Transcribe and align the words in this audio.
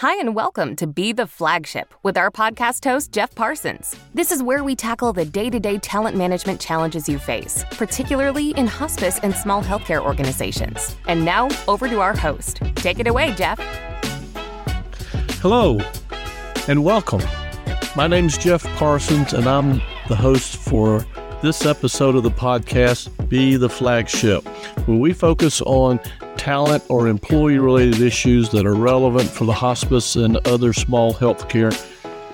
Hi, 0.00 0.18
and 0.18 0.34
welcome 0.34 0.76
to 0.76 0.86
Be 0.86 1.12
the 1.12 1.26
Flagship 1.26 1.92
with 2.02 2.16
our 2.16 2.30
podcast 2.30 2.86
host, 2.86 3.12
Jeff 3.12 3.34
Parsons. 3.34 3.94
This 4.14 4.32
is 4.32 4.42
where 4.42 4.64
we 4.64 4.74
tackle 4.74 5.12
the 5.12 5.26
day 5.26 5.50
to 5.50 5.60
day 5.60 5.76
talent 5.76 6.16
management 6.16 6.58
challenges 6.58 7.06
you 7.06 7.18
face, 7.18 7.66
particularly 7.72 8.52
in 8.52 8.66
hospice 8.66 9.18
and 9.22 9.34
small 9.34 9.62
healthcare 9.62 10.00
organizations. 10.02 10.96
And 11.06 11.22
now, 11.22 11.50
over 11.68 11.86
to 11.86 12.00
our 12.00 12.16
host. 12.16 12.62
Take 12.76 12.98
it 12.98 13.08
away, 13.08 13.34
Jeff. 13.34 13.60
Hello, 15.42 15.78
and 16.66 16.82
welcome. 16.82 17.20
My 17.94 18.06
name's 18.06 18.38
Jeff 18.38 18.64
Parsons, 18.78 19.34
and 19.34 19.46
I'm 19.46 19.82
the 20.08 20.16
host 20.16 20.56
for 20.56 21.04
this 21.42 21.64
episode 21.64 22.16
of 22.16 22.22
the 22.22 22.30
podcast, 22.30 23.08
Be 23.30 23.56
the 23.56 23.68
Flagship, 23.68 24.46
where 24.86 24.98
we 24.98 25.14
focus 25.14 25.62
on 25.62 25.98
talent 26.36 26.84
or 26.90 27.08
employee 27.08 27.58
related 27.58 28.02
issues 28.02 28.50
that 28.50 28.66
are 28.66 28.74
relevant 28.74 29.28
for 29.28 29.46
the 29.46 29.52
hospice 29.52 30.16
and 30.16 30.36
other 30.46 30.74
small 30.74 31.14
healthcare 31.14 31.74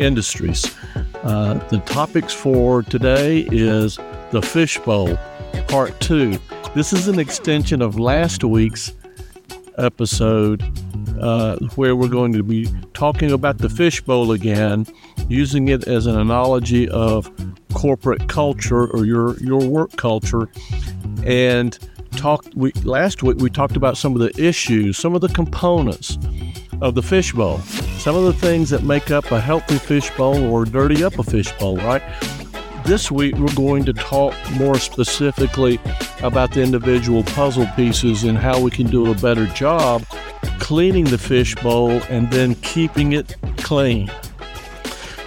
industries. 0.01 0.77
Uh, 1.23 1.55
the 1.69 1.79
topics 1.87 2.33
for 2.33 2.83
today 2.83 3.47
is 3.53 3.97
the 4.33 4.43
Fishbowl, 4.43 5.17
Part 5.69 5.99
2. 6.01 6.37
This 6.75 6.93
is 6.93 7.07
an 7.07 7.21
extension 7.21 7.83
of 7.83 8.01
last 8.01 8.43
week's 8.43 8.93
episode 9.79 10.65
uh, 11.21 11.57
where 11.77 11.95
we're 11.95 12.09
going 12.09 12.33
to 12.33 12.43
be 12.43 12.69
talking 12.93 13.31
about 13.31 13.59
the 13.59 13.69
fishbowl 13.69 14.33
again, 14.33 14.85
using 15.29 15.69
it 15.69 15.87
as 15.87 16.07
an 16.07 16.19
analogy 16.19 16.89
of 16.89 17.31
corporate 17.77 18.27
culture 18.27 18.87
or 18.87 19.05
your, 19.05 19.39
your 19.39 19.61
work 19.61 19.95
culture. 19.97 20.49
And 21.25 21.79
talked 22.13 22.55
we 22.55 22.73
last 22.85 23.23
week 23.23 23.37
we 23.37 23.51
talked 23.51 23.77
about 23.77 23.99
some 23.99 24.15
of 24.15 24.21
the 24.21 24.33
issues, 24.43 24.97
some 24.97 25.15
of 25.15 25.21
the 25.21 25.29
components 25.29 26.19
of 26.81 26.95
the 26.95 27.03
fishbowl, 27.03 27.59
some 27.99 28.17
of 28.17 28.25
the 28.25 28.33
things 28.33 28.71
that 28.71 28.83
make 28.83 29.11
up 29.11 29.31
a 29.31 29.41
healthy 29.41 29.77
fishbowl 29.77 30.43
or 30.45 30.65
dirty 30.65 31.05
up 31.05 31.19
a 31.19 31.23
fishbowl, 31.23 31.77
right? 31.77 32.03
This 32.87 33.11
week 33.11 33.37
we're 33.37 33.55
going 33.55 33.85
to 33.85 33.93
talk 33.93 34.35
more 34.53 34.79
specifically 34.79 35.79
about 36.23 36.53
the 36.53 36.63
individual 36.63 37.25
puzzle 37.25 37.67
pieces 37.77 38.25
and 38.25 38.39
how 38.39 38.59
we 38.59 38.71
can 38.71 38.87
do 38.87 39.11
a 39.11 39.15
better 39.17 39.47
job 39.49 40.03
cleaning 40.61 41.05
the 41.05 41.19
fishbowl 41.19 41.91
and 42.09 42.31
then 42.31 42.55
keeping 42.57 43.13
it 43.13 43.37
clean. 43.59 44.11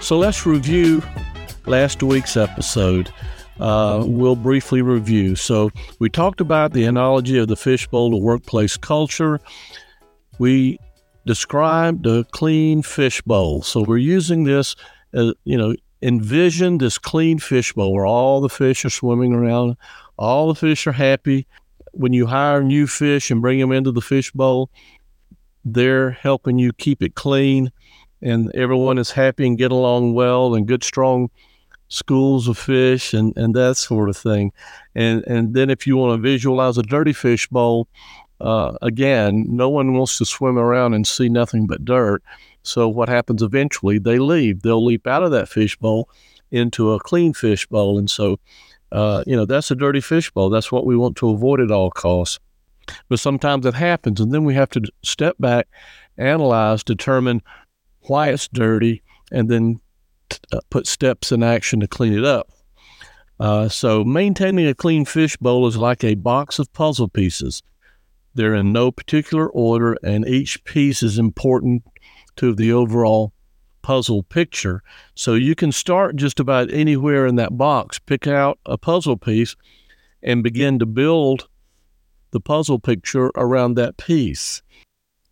So 0.02 0.18
let's 0.18 0.48
review 0.48 1.04
last 1.70 2.02
week's 2.02 2.36
episode 2.36 3.14
uh, 3.60 4.04
we'll 4.08 4.36
briefly 4.36 4.82
review. 4.82 5.36
So, 5.36 5.70
we 6.00 6.10
talked 6.10 6.42
about 6.42 6.74
the 6.74 6.86
analogy 6.86 7.38
of 7.38 7.48
the 7.48 7.56
fishbowl 7.56 8.10
to 8.10 8.18
workplace 8.18 8.76
culture. 8.76 9.40
We 10.40 10.80
described 11.28 12.08
a 12.08 12.24
clean 12.24 12.82
fishbowl. 12.82 13.62
So, 13.62 13.84
we're 13.84 13.98
using 13.98 14.46
this, 14.46 14.76
uh, 15.14 15.34
you 15.44 15.58
know, 15.58 15.76
envision 16.02 16.80
this 16.80 16.98
clean 16.98 17.38
fishbowl 17.38 17.94
where 17.94 18.06
all 18.06 18.42
the 18.42 18.50
fish 18.50 18.84
are 18.84 18.90
swimming 18.90 19.34
around, 19.34 19.78
all 20.18 20.48
the 20.48 20.56
fish 20.56 20.88
are 20.88 20.94
happy. 20.94 21.46
When 21.92 22.14
you 22.14 22.26
hire 22.26 22.64
new 22.64 22.88
fish 22.88 23.30
and 23.30 23.42
bring 23.42 23.60
them 23.60 23.72
into 23.72 23.92
the 23.92 24.02
fishbowl, 24.02 24.72
they're 25.64 26.12
helping 26.12 26.58
you 26.58 26.74
keep 26.74 27.04
it 27.04 27.14
clean 27.14 27.72
and 28.22 28.54
everyone 28.56 28.98
is 28.98 29.12
happy 29.12 29.46
and 29.46 29.58
get 29.58 29.72
along 29.72 30.14
well 30.14 30.56
and 30.56 30.68
good 30.68 30.84
strong 30.84 31.30
schools 31.90 32.48
of 32.48 32.58
fish 32.58 33.14
and, 33.14 33.36
and 33.36 33.54
that 33.56 33.76
sort 33.76 34.10
of 34.10 34.18
thing. 34.18 34.52
And 34.96 35.24
and 35.28 35.54
then 35.54 35.70
if 35.70 35.86
you 35.86 35.98
want 35.98 36.18
to 36.18 36.22
visualize 36.22 36.78
a 36.78 36.84
dirty 36.84 37.14
fish 37.14 37.48
bowl, 37.48 37.88
uh, 38.40 38.78
again, 38.82 39.46
no 39.50 39.70
one 39.70 39.94
wants 39.94 40.18
to 40.20 40.26
swim 40.26 40.58
around 40.58 40.94
and 40.94 41.06
see 41.06 41.30
nothing 41.30 41.68
but 41.68 41.84
dirt. 41.84 42.24
So 42.64 42.88
what 42.88 43.10
happens 43.10 43.42
eventually? 43.42 44.00
They 44.00 44.20
leave. 44.20 44.62
They'll 44.62 44.84
leap 44.84 45.08
out 45.08 45.24
of 45.24 45.32
that 45.32 45.50
fish 45.50 45.76
bowl 45.78 46.10
into 46.52 46.94
a 46.94 47.00
clean 47.00 47.34
fish 47.34 47.66
bowl. 47.68 47.98
And 47.98 48.10
so, 48.10 48.40
uh, 48.92 49.24
you 49.28 49.36
know, 49.36 49.46
that's 49.46 49.72
a 49.72 49.76
dirty 49.76 50.02
fish 50.02 50.32
bowl. 50.32 50.50
That's 50.50 50.72
what 50.72 50.86
we 50.86 50.96
want 50.96 51.18
to 51.18 51.30
avoid 51.30 51.60
at 51.60 51.72
all 51.72 51.92
costs. 51.92 52.40
But 53.08 53.20
sometimes 53.20 53.66
it 53.68 53.76
happens, 53.76 54.20
and 54.20 54.32
then 54.32 54.46
we 54.46 54.56
have 54.56 54.70
to 54.72 54.82
step 55.04 55.36
back, 55.40 55.68
analyze, 56.18 56.84
determine 56.84 57.44
why 58.08 58.30
it's 58.30 58.48
dirty, 58.48 59.04
and 59.32 59.48
then 59.48 59.80
uh, 60.52 60.60
put 60.70 60.88
steps 60.88 61.32
in 61.32 61.44
action 61.44 61.80
to 61.80 61.88
clean 61.88 62.14
it 62.14 62.26
up. 62.26 62.52
Uh, 63.40 63.70
so, 63.70 64.04
maintaining 64.04 64.68
a 64.68 64.76
clean 64.76 65.06
fish 65.06 65.38
bowl 65.38 65.66
is 65.66 65.78
like 65.78 66.04
a 66.04 66.16
box 66.16 66.60
of 66.60 66.72
puzzle 66.74 67.08
pieces. 67.08 67.64
They're 68.36 68.56
in 68.56 68.74
no 68.74 68.92
particular 68.92 69.50
order, 69.50 69.98
and 70.04 70.28
each 70.28 70.64
piece 70.66 71.02
is 71.02 71.18
important 71.18 71.84
to 72.36 72.54
the 72.54 72.74
overall 72.74 73.32
puzzle 73.82 74.24
picture. 74.24 74.84
So, 75.16 75.36
you 75.36 75.56
can 75.56 75.72
start 75.72 76.18
just 76.18 76.40
about 76.40 76.72
anywhere 76.72 77.26
in 77.26 77.36
that 77.36 77.58
box, 77.58 77.98
pick 77.98 78.28
out 78.28 78.60
a 78.66 78.78
puzzle 78.78 79.18
piece, 79.18 79.56
and 80.22 80.44
begin 80.44 80.80
to 80.80 80.86
build 80.86 81.48
the 82.32 82.42
puzzle 82.42 82.80
picture 82.80 83.32
around 83.36 83.76
that 83.76 83.98
piece. 83.98 84.62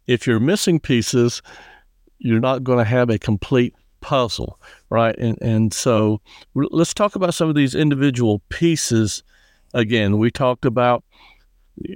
If 0.07 0.25
you're 0.25 0.39
missing 0.39 0.79
pieces, 0.79 1.41
you're 2.19 2.39
not 2.39 2.63
going 2.63 2.79
to 2.79 2.85
have 2.85 3.09
a 3.09 3.19
complete 3.19 3.75
puzzle, 4.01 4.59
right? 4.89 5.15
And 5.17 5.37
and 5.41 5.73
so 5.73 6.21
let's 6.53 6.93
talk 6.93 7.15
about 7.15 7.33
some 7.33 7.49
of 7.49 7.55
these 7.55 7.75
individual 7.75 8.41
pieces. 8.49 9.23
Again, 9.73 10.17
we 10.17 10.31
talked 10.31 10.65
about 10.65 11.03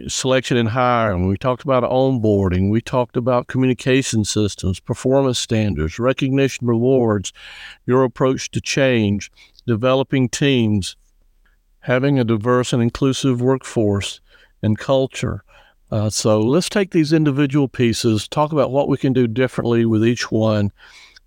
selection 0.08 0.58
and 0.58 0.70
hiring. 0.70 1.28
We 1.28 1.38
talked 1.38 1.64
about 1.64 1.84
onboarding. 1.84 2.70
We 2.70 2.82
talked 2.82 3.18
about 3.18 3.48
communication 3.48 4.24
systems, 4.26 4.80
performance 4.80 5.40
standards, 5.40 6.00
recognition 6.00 6.68
rewards, 6.68 7.34
your 7.86 8.04
approach 8.04 8.52
to 8.52 8.62
change, 8.62 9.32
developing 9.66 10.30
teams, 10.30 10.96
having 11.80 12.20
a 12.20 12.24
diverse 12.24 12.74
and 12.74 12.82
inclusive 12.84 13.42
workforce 13.42 14.22
and 14.62 14.78
culture. 14.78 15.44
Uh, 15.92 16.10
so 16.10 16.40
let's 16.40 16.70
take 16.70 16.92
these 16.92 17.12
individual 17.12 17.68
pieces, 17.68 18.28
talk 18.28 18.54
about 18.54 18.72
what 18.72 18.88
we 18.88 18.98
can 18.98 19.14
do 19.14 19.28
differently 19.28 19.86
with 19.86 20.06
each 20.06 20.32
one, 20.32 20.72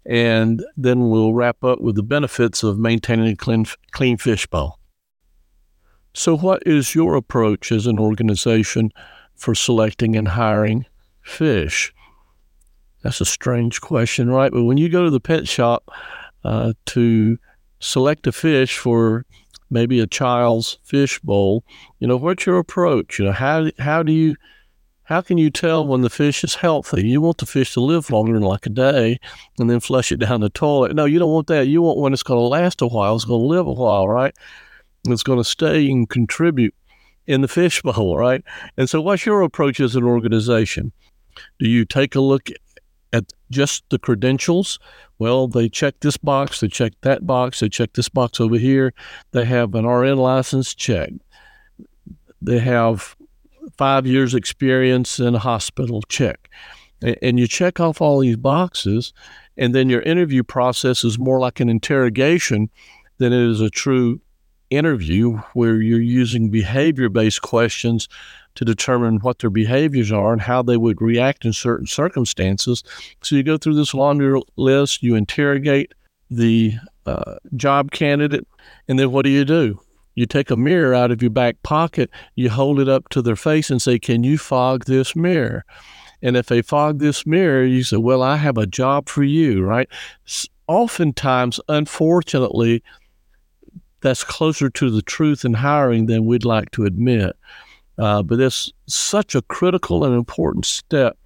and 0.06 0.64
then 0.76 1.08
we'll 1.08 1.32
wrap 1.32 1.64
up 1.64 1.80
with 1.80 1.96
the 1.96 2.02
benefits 2.02 2.62
of 2.62 2.78
maintaining 2.78 3.28
a 3.28 3.36
clean, 3.36 3.66
clean 3.92 4.16
fish 4.16 4.46
bowl. 4.46 4.78
So, 6.12 6.36
what 6.36 6.62
is 6.66 6.94
your 6.94 7.16
approach 7.16 7.72
as 7.72 7.86
an 7.86 7.98
organization 7.98 8.92
for 9.34 9.54
selecting 9.54 10.14
and 10.14 10.28
hiring 10.28 10.86
fish? 11.22 11.92
That's 13.02 13.20
a 13.20 13.26
strange 13.26 13.80
question, 13.80 14.30
right? 14.30 14.52
But 14.52 14.64
when 14.64 14.78
you 14.78 14.88
go 14.88 15.04
to 15.04 15.10
the 15.10 15.20
pet 15.20 15.48
shop 15.48 15.90
uh, 16.44 16.74
to 16.86 17.38
select 17.80 18.26
a 18.26 18.32
fish 18.32 18.78
for 18.78 19.26
maybe 19.70 19.98
a 19.98 20.06
child's 20.06 20.78
fish 20.84 21.18
bowl, 21.20 21.64
you 21.98 22.06
know, 22.06 22.16
what's 22.16 22.46
your 22.46 22.58
approach? 22.58 23.18
You 23.18 23.26
know, 23.26 23.32
how 23.32 23.70
how 23.78 24.02
do 24.02 24.12
you 24.12 24.36
how 25.04 25.20
can 25.20 25.36
you 25.36 25.50
tell 25.50 25.86
when 25.86 26.00
the 26.00 26.10
fish 26.10 26.44
is 26.44 26.56
healthy? 26.56 27.06
You 27.06 27.20
want 27.20 27.38
the 27.38 27.46
fish 27.46 27.74
to 27.74 27.80
live 27.80 28.10
longer 28.10 28.32
than 28.32 28.42
like 28.42 28.66
a 28.66 28.70
day 28.70 29.18
and 29.58 29.68
then 29.68 29.80
flush 29.80 30.10
it 30.10 30.16
down 30.18 30.40
the 30.40 30.48
toilet. 30.48 30.94
No, 30.94 31.04
you 31.04 31.18
don't 31.18 31.32
want 31.32 31.46
that. 31.48 31.66
You 31.66 31.82
want 31.82 31.98
one 31.98 32.12
that's 32.12 32.22
going 32.22 32.38
to 32.38 32.46
last 32.46 32.80
a 32.80 32.86
while, 32.86 33.14
it's 33.14 33.24
going 33.24 33.40
to 33.40 33.46
live 33.46 33.66
a 33.66 33.72
while, 33.72 34.08
right? 34.08 34.34
It's 35.06 35.22
going 35.22 35.38
to 35.38 35.44
stay 35.44 35.90
and 35.90 36.08
contribute 36.08 36.74
in 37.26 37.42
the 37.42 37.48
fish 37.48 37.82
bowl, 37.82 38.16
right? 38.16 38.42
And 38.76 38.88
so, 38.88 39.00
what's 39.00 39.26
your 39.26 39.42
approach 39.42 39.78
as 39.80 39.94
an 39.94 40.04
organization? 40.04 40.92
Do 41.58 41.68
you 41.68 41.84
take 41.84 42.14
a 42.14 42.20
look 42.20 42.48
at 43.12 43.32
just 43.50 43.84
the 43.90 43.98
credentials? 43.98 44.78
Well, 45.18 45.48
they 45.48 45.68
check 45.68 46.00
this 46.00 46.16
box, 46.16 46.60
they 46.60 46.68
check 46.68 46.92
that 47.02 47.26
box, 47.26 47.60
they 47.60 47.68
check 47.68 47.92
this 47.92 48.08
box 48.08 48.40
over 48.40 48.56
here. 48.56 48.94
They 49.32 49.44
have 49.44 49.74
an 49.74 49.86
RN 49.86 50.16
license, 50.16 50.74
check. 50.74 51.12
They 52.40 52.58
have 52.58 53.16
five 53.76 54.06
years 54.06 54.34
experience 54.34 55.18
in 55.18 55.34
a 55.34 55.38
hospital, 55.38 56.02
check. 56.02 56.48
And 57.22 57.38
you 57.38 57.46
check 57.46 57.80
off 57.80 58.00
all 58.00 58.20
these 58.20 58.36
boxes, 58.36 59.12
and 59.56 59.74
then 59.74 59.90
your 59.90 60.02
interview 60.02 60.42
process 60.42 61.04
is 61.04 61.18
more 61.18 61.38
like 61.38 61.60
an 61.60 61.68
interrogation 61.68 62.70
than 63.18 63.32
it 63.32 63.50
is 63.50 63.60
a 63.60 63.70
true 63.70 64.20
interview 64.70 65.36
where 65.52 65.80
you're 65.80 66.00
using 66.00 66.50
behavior 66.50 67.08
based 67.08 67.42
questions 67.42 68.08
to 68.54 68.64
determine 68.64 69.18
what 69.18 69.40
their 69.40 69.50
behaviors 69.50 70.10
are 70.12 70.32
and 70.32 70.42
how 70.42 70.62
they 70.62 70.76
would 70.76 71.00
react 71.02 71.44
in 71.44 71.52
certain 71.52 71.86
circumstances. 71.86 72.82
So 73.22 73.36
you 73.36 73.42
go 73.42 73.58
through 73.58 73.74
this 73.74 73.94
laundry 73.94 74.40
list, 74.56 75.02
you 75.02 75.14
interrogate 75.14 75.92
the 76.30 76.74
uh, 77.06 77.36
job 77.56 77.90
candidate, 77.90 78.46
and 78.88 78.98
then 78.98 79.12
what 79.12 79.24
do 79.24 79.30
you 79.30 79.44
do? 79.44 79.80
You 80.14 80.26
take 80.26 80.50
a 80.50 80.56
mirror 80.56 80.94
out 80.94 81.10
of 81.10 81.22
your 81.22 81.30
back 81.30 81.62
pocket, 81.62 82.10
you 82.34 82.50
hold 82.50 82.80
it 82.80 82.88
up 82.88 83.08
to 83.10 83.22
their 83.22 83.36
face 83.36 83.70
and 83.70 83.82
say, 83.82 83.98
Can 83.98 84.24
you 84.24 84.38
fog 84.38 84.84
this 84.84 85.16
mirror? 85.16 85.64
And 86.22 86.36
if 86.36 86.46
they 86.46 86.62
fog 86.62 87.00
this 87.00 87.26
mirror, 87.26 87.64
you 87.64 87.82
say, 87.82 87.96
Well, 87.96 88.22
I 88.22 88.36
have 88.36 88.56
a 88.56 88.66
job 88.66 89.08
for 89.08 89.24
you, 89.24 89.62
right? 89.62 89.88
Oftentimes, 90.66 91.60
unfortunately, 91.68 92.82
that's 94.00 94.24
closer 94.24 94.70
to 94.70 94.90
the 94.90 95.02
truth 95.02 95.44
in 95.44 95.54
hiring 95.54 96.06
than 96.06 96.26
we'd 96.26 96.44
like 96.44 96.70
to 96.72 96.84
admit. 96.84 97.36
Uh, 97.98 98.22
but 98.22 98.40
it's 98.40 98.72
such 98.86 99.34
a 99.34 99.42
critical 99.42 100.04
and 100.04 100.14
important 100.14 100.66
step 100.66 101.16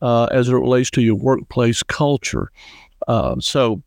uh, 0.00 0.24
as 0.26 0.48
it 0.48 0.54
relates 0.54 0.90
to 0.90 1.02
your 1.02 1.16
workplace 1.16 1.82
culture. 1.82 2.50
Uh, 3.08 3.36
so, 3.40 3.82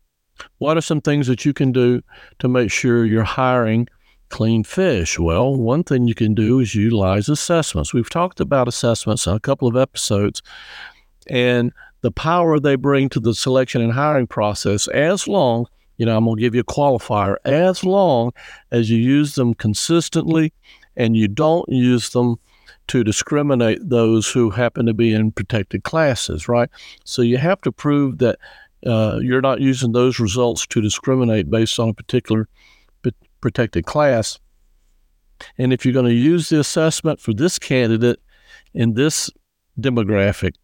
what 0.58 0.76
are 0.76 0.82
some 0.82 1.00
things 1.00 1.26
that 1.26 1.44
you 1.44 1.52
can 1.52 1.72
do 1.72 2.00
to 2.38 2.48
make 2.48 2.70
sure 2.70 3.04
you're 3.04 3.24
hiring 3.24 3.88
clean 4.28 4.64
fish? 4.64 5.18
Well, 5.18 5.54
one 5.54 5.84
thing 5.84 6.06
you 6.06 6.14
can 6.14 6.34
do 6.34 6.60
is 6.60 6.74
utilize 6.74 7.28
assessments. 7.28 7.92
We've 7.92 8.10
talked 8.10 8.40
about 8.40 8.68
assessments 8.68 9.26
on 9.26 9.36
a 9.36 9.40
couple 9.40 9.68
of 9.68 9.76
episodes 9.76 10.42
and 11.26 11.72
the 12.00 12.12
power 12.12 12.58
they 12.58 12.76
bring 12.76 13.08
to 13.10 13.20
the 13.20 13.34
selection 13.34 13.82
and 13.82 13.92
hiring 13.92 14.26
process 14.26 14.88
as 14.88 15.26
long 15.26 15.66
you 15.98 16.06
know, 16.06 16.16
I'm 16.16 16.24
going 16.24 16.36
to 16.36 16.40
give 16.40 16.54
you 16.54 16.62
a 16.62 16.64
qualifier 16.64 17.36
as 17.44 17.84
long 17.84 18.32
as 18.70 18.88
you 18.88 18.96
use 18.96 19.34
them 19.34 19.52
consistently 19.52 20.52
and 20.96 21.16
you 21.16 21.28
don't 21.28 21.68
use 21.68 22.10
them 22.10 22.36
to 22.86 23.04
discriminate 23.04 23.80
those 23.82 24.30
who 24.30 24.50
happen 24.50 24.86
to 24.86 24.94
be 24.94 25.12
in 25.12 25.32
protected 25.32 25.84
classes, 25.84 26.48
right? 26.48 26.70
So 27.04 27.20
you 27.20 27.36
have 27.36 27.60
to 27.62 27.72
prove 27.72 28.18
that 28.18 28.38
uh, 28.86 29.18
you're 29.20 29.42
not 29.42 29.60
using 29.60 29.92
those 29.92 30.20
results 30.20 30.66
to 30.68 30.80
discriminate 30.80 31.50
based 31.50 31.78
on 31.78 31.90
a 31.90 31.94
particular 31.94 32.48
protected 33.40 33.86
class. 33.86 34.38
And 35.56 35.72
if 35.72 35.84
you're 35.84 35.94
going 35.94 36.06
to 36.06 36.12
use 36.12 36.48
the 36.48 36.60
assessment 36.60 37.20
for 37.20 37.32
this 37.32 37.58
candidate 37.58 38.20
in 38.74 38.94
this 38.94 39.30
demographic, 39.80 40.54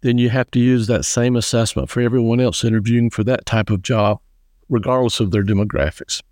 then 0.00 0.18
you 0.18 0.30
have 0.30 0.50
to 0.50 0.58
use 0.58 0.86
that 0.88 1.04
same 1.04 1.36
assessment 1.36 1.88
for 1.88 2.00
everyone 2.00 2.40
else 2.40 2.64
interviewing 2.64 3.10
for 3.10 3.22
that 3.24 3.46
type 3.46 3.70
of 3.70 3.82
job, 3.82 4.18
regardless 4.68 5.20
of 5.20 5.30
their 5.30 5.44
demographics. 5.44 6.22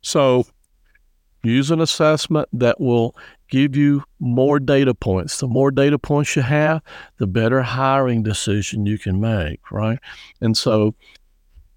So 0.00 0.46
use 1.44 1.70
an 1.70 1.80
assessment 1.80 2.48
that 2.52 2.80
will 2.80 3.14
give 3.50 3.76
you 3.76 4.02
more 4.18 4.58
data 4.58 4.94
points. 4.94 5.38
The 5.38 5.46
more 5.46 5.70
data 5.70 5.98
points 5.98 6.34
you 6.34 6.42
have, 6.42 6.82
the 7.18 7.26
better 7.26 7.62
hiring 7.62 8.22
decision 8.22 8.86
you 8.86 8.98
can 8.98 9.20
make, 9.20 9.70
right? 9.70 9.98
And 10.40 10.56
so 10.56 10.94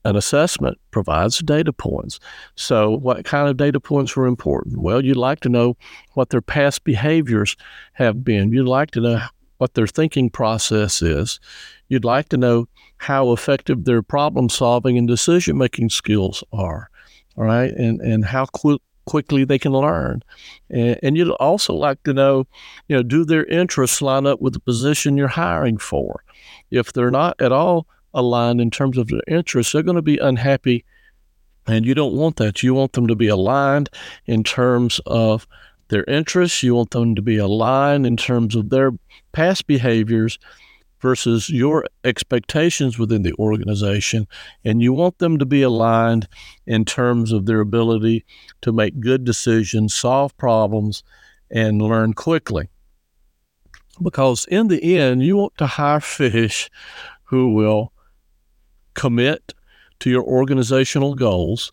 an 0.05 0.15
assessment 0.15 0.77
provides 0.91 1.39
data 1.39 1.73
points. 1.73 2.19
So, 2.55 2.91
what 2.91 3.25
kind 3.25 3.49
of 3.49 3.57
data 3.57 3.79
points 3.79 4.15
were 4.15 4.25
important? 4.25 4.77
Well, 4.77 5.03
you'd 5.03 5.17
like 5.17 5.41
to 5.41 5.49
know 5.49 5.75
what 6.13 6.29
their 6.29 6.41
past 6.41 6.83
behaviors 6.83 7.55
have 7.94 8.23
been. 8.23 8.51
You'd 8.51 8.67
like 8.67 8.91
to 8.91 9.01
know 9.01 9.21
what 9.57 9.73
their 9.73 9.88
thinking 9.88 10.29
process 10.29 11.01
is. 11.01 11.39
You'd 11.89 12.05
like 12.05 12.29
to 12.29 12.38
know 12.38 12.67
how 12.97 13.31
effective 13.31 13.85
their 13.85 14.01
problem 14.01 14.49
solving 14.49 14.97
and 14.97 15.07
decision 15.07 15.57
making 15.57 15.89
skills 15.89 16.44
are. 16.51 16.89
All 17.38 17.44
right. 17.44 17.71
And, 17.71 18.01
and 18.01 18.25
how 18.25 18.45
quick, 18.45 18.81
quickly 19.05 19.45
they 19.45 19.59
can 19.59 19.71
learn. 19.71 20.23
And, 20.69 20.99
and, 21.03 21.17
you'd 21.17 21.31
also 21.31 21.73
like 21.73 22.01
to 22.03 22.13
know, 22.13 22.47
you 22.88 22.95
know, 22.95 23.03
do 23.03 23.25
their 23.25 23.45
interests 23.45 24.01
line 24.01 24.25
up 24.25 24.41
with 24.41 24.53
the 24.53 24.59
position 24.59 25.17
you're 25.17 25.27
hiring 25.27 25.77
for? 25.77 26.23
If 26.71 26.94
they're 26.94 27.11
not 27.11 27.39
at 27.39 27.51
all 27.51 27.88
aligned 28.13 28.62
in 28.62 28.71
terms 28.71 28.98
of 28.98 29.07
their 29.07 29.21
interests, 29.27 29.74
they're 29.74 29.83
going 29.83 29.95
to 29.95 30.01
be 30.01 30.18
unhappy. 30.18 30.86
And 31.68 31.86
you 31.86 31.94
don't 31.94 32.13
want 32.13 32.38
that. 32.38 32.63
You 32.63 32.74
want 32.74 32.94
them 32.94 33.07
to 33.07 33.15
be 33.15 33.27
aligned 33.27 33.89
in 34.25 34.44
terms 34.44 35.01
of 35.06 35.48
their 35.89 36.06
interests. 36.06 36.63
You 36.63 36.75
want 36.75 36.92
them 36.92 37.15
to 37.15 37.21
be 37.21 37.38
aligned 37.38 38.06
in 38.06 38.18
terms 38.18 38.56
of 38.56 38.69
their 38.69 38.92
past 39.33 39.68
behaviors 39.68 40.39
versus 41.00 41.50
your 41.50 41.86
expectations 42.04 42.98
within 42.98 43.21
the 43.21 43.33
organization. 43.33 44.27
And 44.63 44.81
you 44.81 44.94
want 44.94 45.19
them 45.19 45.38
to 45.38 45.45
be 45.45 45.62
aligned 45.62 46.27
in 46.65 46.86
terms 46.86 47.31
of 47.31 47.45
their 47.45 47.59
ability 47.59 48.25
to 48.62 48.71
make 48.71 49.00
good 49.00 49.24
decisions, 49.24 49.94
solve 49.94 50.36
problems, 50.38 51.04
and 51.51 51.81
learn 51.81 52.13
quickly. 52.13 52.69
Because 54.01 54.45
in 54.45 54.68
the 54.68 54.98
end, 54.98 55.24
you 55.24 55.38
want 55.38 55.57
to 55.57 55.68
hire 55.68 56.00
fish 56.00 56.69
who 57.24 57.54
will 57.54 57.92
commit 58.97 59.53
to 59.99 60.09
your 60.09 60.23
organizational 60.23 61.15
goals 61.15 61.71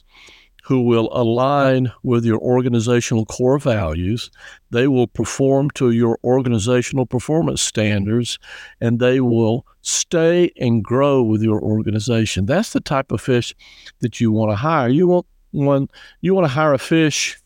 who 0.62 0.80
will 0.80 1.10
align 1.12 1.92
with 2.02 2.24
your 2.24 2.38
organizational 2.38 3.26
core 3.26 3.58
values. 3.58 4.30
They 4.70 4.86
will 4.86 5.06
perform 5.06 5.70
to 5.72 5.90
your 5.90 6.18
organizational 6.24 7.04
performance 7.04 7.60
standards 7.60 8.38
and 8.80 9.00
they 9.00 9.20
will 9.20 9.66
stay 9.82 10.52
and 10.58 10.82
grow 10.82 11.22
with 11.22 11.42
your 11.42 11.60
organization. 11.60 12.46
That's 12.46 12.72
the 12.72 12.80
type 12.80 13.12
of 13.12 13.20
fish 13.20 13.54
that 14.00 14.20
you 14.20 14.32
want 14.32 14.52
to 14.52 14.56
hire. 14.56 14.88
You 14.88 15.06
want 15.08 15.26
one 15.50 15.88
you 16.20 16.34
want 16.34 16.46
to 16.46 16.52
hire 16.52 16.72
a 16.72 16.78
fish 16.78 17.38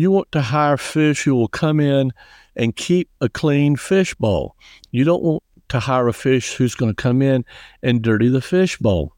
you 0.00 0.10
want 0.10 0.32
to 0.32 0.40
hire 0.40 0.78
fish 0.78 1.24
who 1.24 1.34
will 1.34 1.48
come 1.48 1.78
in 1.78 2.10
and 2.56 2.74
keep 2.74 3.10
a 3.20 3.28
clean 3.28 3.76
fish 3.76 4.14
bowl. 4.14 4.56
You 4.92 5.04
don't 5.04 5.22
want 5.22 5.42
to 5.70 5.80
hire 5.80 6.08
a 6.08 6.12
fish 6.12 6.54
who's 6.54 6.74
going 6.74 6.94
to 6.94 7.02
come 7.02 7.22
in 7.22 7.44
and 7.82 8.02
dirty 8.02 8.28
the 8.28 8.42
fish 8.42 8.76
bowl 8.78 9.14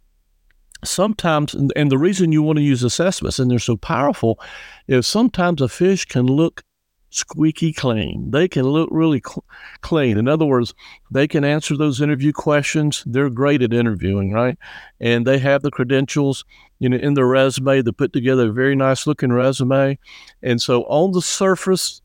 sometimes, 0.84 1.54
and 1.54 1.92
the 1.92 1.98
reason 1.98 2.32
you 2.32 2.42
want 2.42 2.56
to 2.56 2.62
use 2.62 2.82
assessments 2.82 3.38
and 3.38 3.50
they're 3.50 3.58
so 3.58 3.76
powerful 3.76 4.40
is 4.88 5.06
sometimes 5.06 5.60
a 5.60 5.68
fish 5.68 6.04
can 6.04 6.26
look 6.26 6.62
squeaky 7.10 7.72
clean. 7.72 8.30
They 8.30 8.48
can 8.48 8.64
look 8.64 8.88
really 8.90 9.22
cl- 9.24 9.44
clean. 9.82 10.16
In 10.16 10.28
other 10.28 10.46
words, 10.46 10.74
they 11.10 11.28
can 11.28 11.44
answer 11.44 11.76
those 11.76 12.00
interview 12.00 12.32
questions. 12.32 13.04
They're 13.06 13.30
great 13.30 13.62
at 13.62 13.74
interviewing, 13.74 14.32
right? 14.32 14.56
And 14.98 15.26
they 15.26 15.38
have 15.38 15.62
the 15.62 15.70
credentials, 15.70 16.44
you 16.78 16.88
know, 16.88 16.96
in 16.96 17.14
their 17.14 17.26
resume. 17.26 17.82
They 17.82 17.92
put 17.92 18.12
together 18.12 18.48
a 18.48 18.52
very 18.52 18.74
nice 18.74 19.06
looking 19.06 19.32
resume. 19.32 19.98
And 20.42 20.60
so 20.60 20.84
on 20.84 21.12
the 21.12 21.22
surface, 21.22 22.00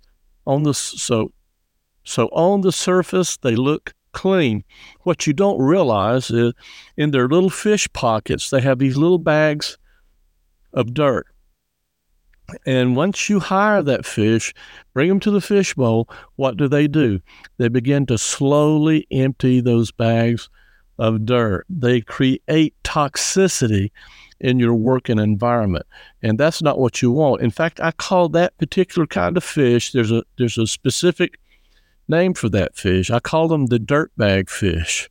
on 0.45 0.63
the 0.63 0.73
so 0.73 1.31
so 2.03 2.27
on 2.27 2.61
the 2.61 2.71
surface, 2.71 3.37
they 3.37 3.55
look 3.55 3.93
clean. 4.17 4.63
What 5.03 5.27
you 5.27 5.33
don't 5.33 5.61
realize 5.61 6.31
is 6.31 6.53
in 6.97 7.11
their 7.11 7.27
little 7.27 7.51
fish 7.51 7.87
pockets, 7.93 8.49
they 8.49 8.61
have 8.61 8.79
these 8.79 8.97
little 8.97 9.19
bags 9.19 9.77
of 10.73 10.95
dirt. 10.95 11.27
And 12.65 12.95
once 12.95 13.29
you 13.29 13.39
hire 13.39 13.83
that 13.83 14.07
fish, 14.07 14.55
bring 14.95 15.09
them 15.09 15.19
to 15.19 15.29
the 15.29 15.41
fish 15.41 15.75
bowl, 15.75 16.09
what 16.35 16.57
do 16.57 16.67
they 16.67 16.87
do? 16.87 17.19
They 17.57 17.67
begin 17.67 18.07
to 18.07 18.17
slowly 18.17 19.05
empty 19.11 19.61
those 19.61 19.91
bags 19.91 20.49
of 20.97 21.25
dirt. 21.25 21.67
They 21.69 22.01
create 22.01 22.73
toxicity 22.83 23.91
in 24.39 24.57
your 24.57 24.73
working 24.73 25.19
environment. 25.19 25.85
And 26.23 26.39
that's 26.39 26.63
not 26.63 26.79
what 26.79 27.03
you 27.03 27.11
want. 27.11 27.43
In 27.43 27.51
fact, 27.51 27.79
I 27.79 27.91
call 27.91 28.29
that 28.29 28.57
particular 28.57 29.05
kind 29.05 29.37
of 29.37 29.43
fish, 29.43 29.91
there's 29.91 30.11
a 30.11 30.23
there's 30.37 30.57
a 30.57 30.65
specific 30.65 31.37
name 32.07 32.33
for 32.33 32.49
that 32.49 32.75
fish. 32.75 33.09
I 33.09 33.19
call 33.19 33.47
them 33.47 33.67
the 33.67 33.79
dirtbag 33.79 34.49
fish. 34.49 35.09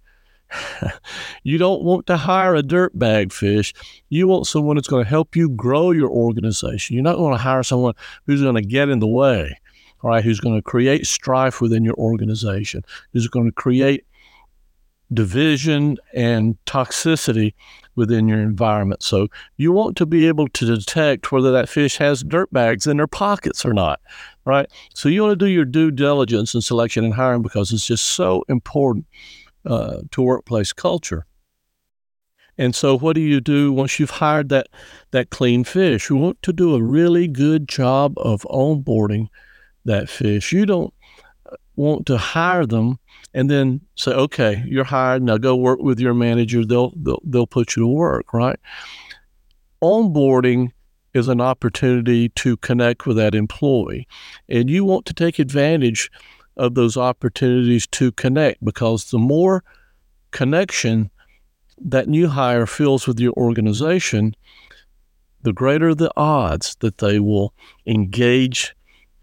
you 1.42 1.58
don't 1.58 1.82
want 1.82 2.06
to 2.06 2.16
hire 2.16 2.54
a 2.54 2.62
dirtbag 2.62 3.32
fish. 3.32 3.72
You 4.08 4.28
want 4.28 4.46
someone 4.46 4.76
that's 4.76 4.88
going 4.88 5.04
to 5.04 5.08
help 5.08 5.36
you 5.36 5.50
grow 5.50 5.90
your 5.90 6.10
organization. 6.10 6.94
You're 6.94 7.02
not 7.02 7.16
going 7.16 7.32
to 7.32 7.42
hire 7.42 7.62
someone 7.62 7.94
who's 8.26 8.42
going 8.42 8.54
to 8.54 8.62
get 8.62 8.88
in 8.88 9.00
the 9.00 9.06
way, 9.06 9.58
all 10.02 10.10
right, 10.10 10.24
who's 10.24 10.40
going 10.40 10.56
to 10.56 10.62
create 10.62 11.06
strife 11.06 11.60
within 11.60 11.84
your 11.84 11.94
organization, 11.94 12.84
who's 13.12 13.28
going 13.28 13.46
to 13.46 13.52
create 13.52 14.04
division 15.12 15.96
and 16.14 16.56
toxicity 16.66 17.54
within 17.94 18.28
your 18.28 18.40
environment. 18.40 19.02
So 19.02 19.28
you 19.56 19.72
want 19.72 19.96
to 19.98 20.06
be 20.06 20.26
able 20.28 20.48
to 20.48 20.76
detect 20.76 21.32
whether 21.32 21.52
that 21.52 21.68
fish 21.68 21.96
has 21.96 22.22
dirt 22.22 22.52
bags 22.52 22.86
in 22.86 22.96
their 22.98 23.06
pockets 23.06 23.64
or 23.64 23.72
not, 23.72 24.00
right? 24.46 24.70
So 24.94 25.10
you 25.10 25.22
want 25.22 25.38
to 25.38 25.44
do 25.44 25.50
your 25.50 25.66
due 25.66 25.90
diligence 25.90 26.54
in 26.54 26.62
selection 26.62 27.04
and 27.04 27.12
hiring 27.12 27.42
because 27.42 27.72
it's 27.72 27.86
just 27.86 28.04
so 28.04 28.44
important 28.48 29.04
uh, 29.66 30.02
to 30.12 30.22
workplace 30.22 30.72
culture. 30.72 31.26
And 32.58 32.74
so, 32.74 32.96
what 32.96 33.16
do 33.16 33.20
you 33.20 33.42
do 33.42 33.70
once 33.70 34.00
you've 34.00 34.08
hired 34.08 34.48
that 34.48 34.68
that 35.10 35.28
clean 35.28 35.64
fish? 35.64 36.08
You 36.08 36.16
want 36.16 36.40
to 36.42 36.54
do 36.54 36.74
a 36.74 36.82
really 36.82 37.28
good 37.28 37.68
job 37.68 38.14
of 38.16 38.42
onboarding 38.42 39.28
that 39.84 40.08
fish. 40.08 40.52
You 40.52 40.64
don't 40.64 40.94
want 41.74 42.06
to 42.06 42.16
hire 42.16 42.64
them 42.64 42.98
and 43.34 43.50
then 43.50 43.82
say, 43.96 44.12
okay, 44.12 44.64
you're 44.66 44.84
hired. 44.84 45.22
Now 45.22 45.36
go 45.36 45.54
work 45.54 45.80
with 45.80 46.00
your 46.00 46.14
manager. 46.14 46.64
They'll 46.64 46.94
they'll, 46.96 47.20
they'll 47.24 47.46
put 47.46 47.76
you 47.76 47.82
to 47.82 47.88
work, 47.88 48.32
right? 48.32 48.58
Onboarding 49.82 50.72
is 51.16 51.28
an 51.28 51.40
opportunity 51.40 52.28
to 52.30 52.56
connect 52.58 53.06
with 53.06 53.16
that 53.16 53.34
employee, 53.34 54.06
and 54.48 54.70
you 54.70 54.84
want 54.84 55.06
to 55.06 55.14
take 55.14 55.38
advantage 55.38 56.10
of 56.56 56.74
those 56.74 56.96
opportunities 56.96 57.86
to 57.88 58.12
connect 58.12 58.64
because 58.64 59.10
the 59.10 59.18
more 59.18 59.64
connection 60.30 61.10
that 61.78 62.08
new 62.08 62.28
hire 62.28 62.66
feels 62.66 63.06
with 63.06 63.20
your 63.20 63.32
organization, 63.34 64.34
the 65.42 65.52
greater 65.52 65.94
the 65.94 66.10
odds 66.16 66.76
that 66.80 66.98
they 66.98 67.20
will 67.20 67.52
engage 67.86 68.74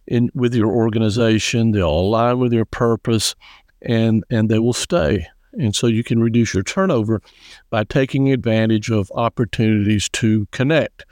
in 0.05 0.29
with 0.33 0.53
your 0.53 0.71
organization, 0.71 1.71
they'll 1.71 1.89
align 1.89 2.39
with 2.39 2.53
your 2.53 2.65
purpose, 2.65 3.35
and 3.81 4.23
and 4.29 4.49
they 4.49 4.59
will 4.59 4.73
stay. 4.73 5.27
And 5.53 5.75
so 5.75 5.87
you 5.87 6.03
can 6.03 6.19
reduce 6.19 6.53
your 6.53 6.63
turnover 6.63 7.21
by 7.69 7.83
taking 7.83 8.31
advantage 8.31 8.89
of 8.89 9.11
opportunities 9.13 10.09
to 10.09 10.47
connect. 10.51 11.05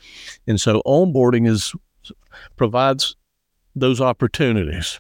And 0.48 0.60
so 0.60 0.82
onboarding 0.86 1.48
is 1.48 1.74
provides 2.56 3.16
those 3.76 4.02
opportunities. 4.02 5.00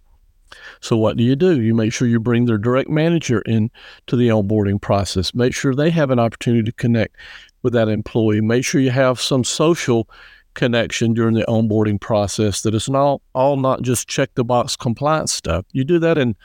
So 0.82 0.98
what 0.98 1.18
do 1.18 1.24
you 1.24 1.36
do? 1.36 1.62
You 1.62 1.74
make 1.74 1.94
sure 1.94 2.08
you 2.08 2.20
bring 2.20 2.46
their 2.46 2.58
direct 2.58 2.90
manager 2.90 3.42
in 3.42 3.72
to 4.08 4.16
the 4.16 4.28
onboarding 4.28 4.82
process. 4.82 5.34
Make 5.34 5.54
sure 5.54 5.74
they 5.74 5.90
have 5.90 6.12
an 6.12 6.20
opportunity 6.20 6.64
to 6.64 6.72
connect 6.74 7.16
with 7.64 7.74
that 7.74 7.90
employee. 7.90 8.42
Make 8.42 8.66
sure 8.66 8.82
you 8.82 8.92
have 8.92 9.20
some 9.20 9.44
social 9.44 10.10
connection 10.54 11.14
during 11.14 11.34
the 11.34 11.46
onboarding 11.48 12.00
process 12.00 12.62
that 12.62 12.76
it's 12.76 12.90
not 12.90 13.22
all 13.34 13.56
not 13.56 13.82
just 13.82 14.10
check 14.10 14.30
the 14.36 14.44
box 14.44 14.76
compliance 14.76 15.32
stuff. 15.32 15.66
You 15.72 15.86
do 15.86 16.00
that 16.00 16.18
in 16.18 16.36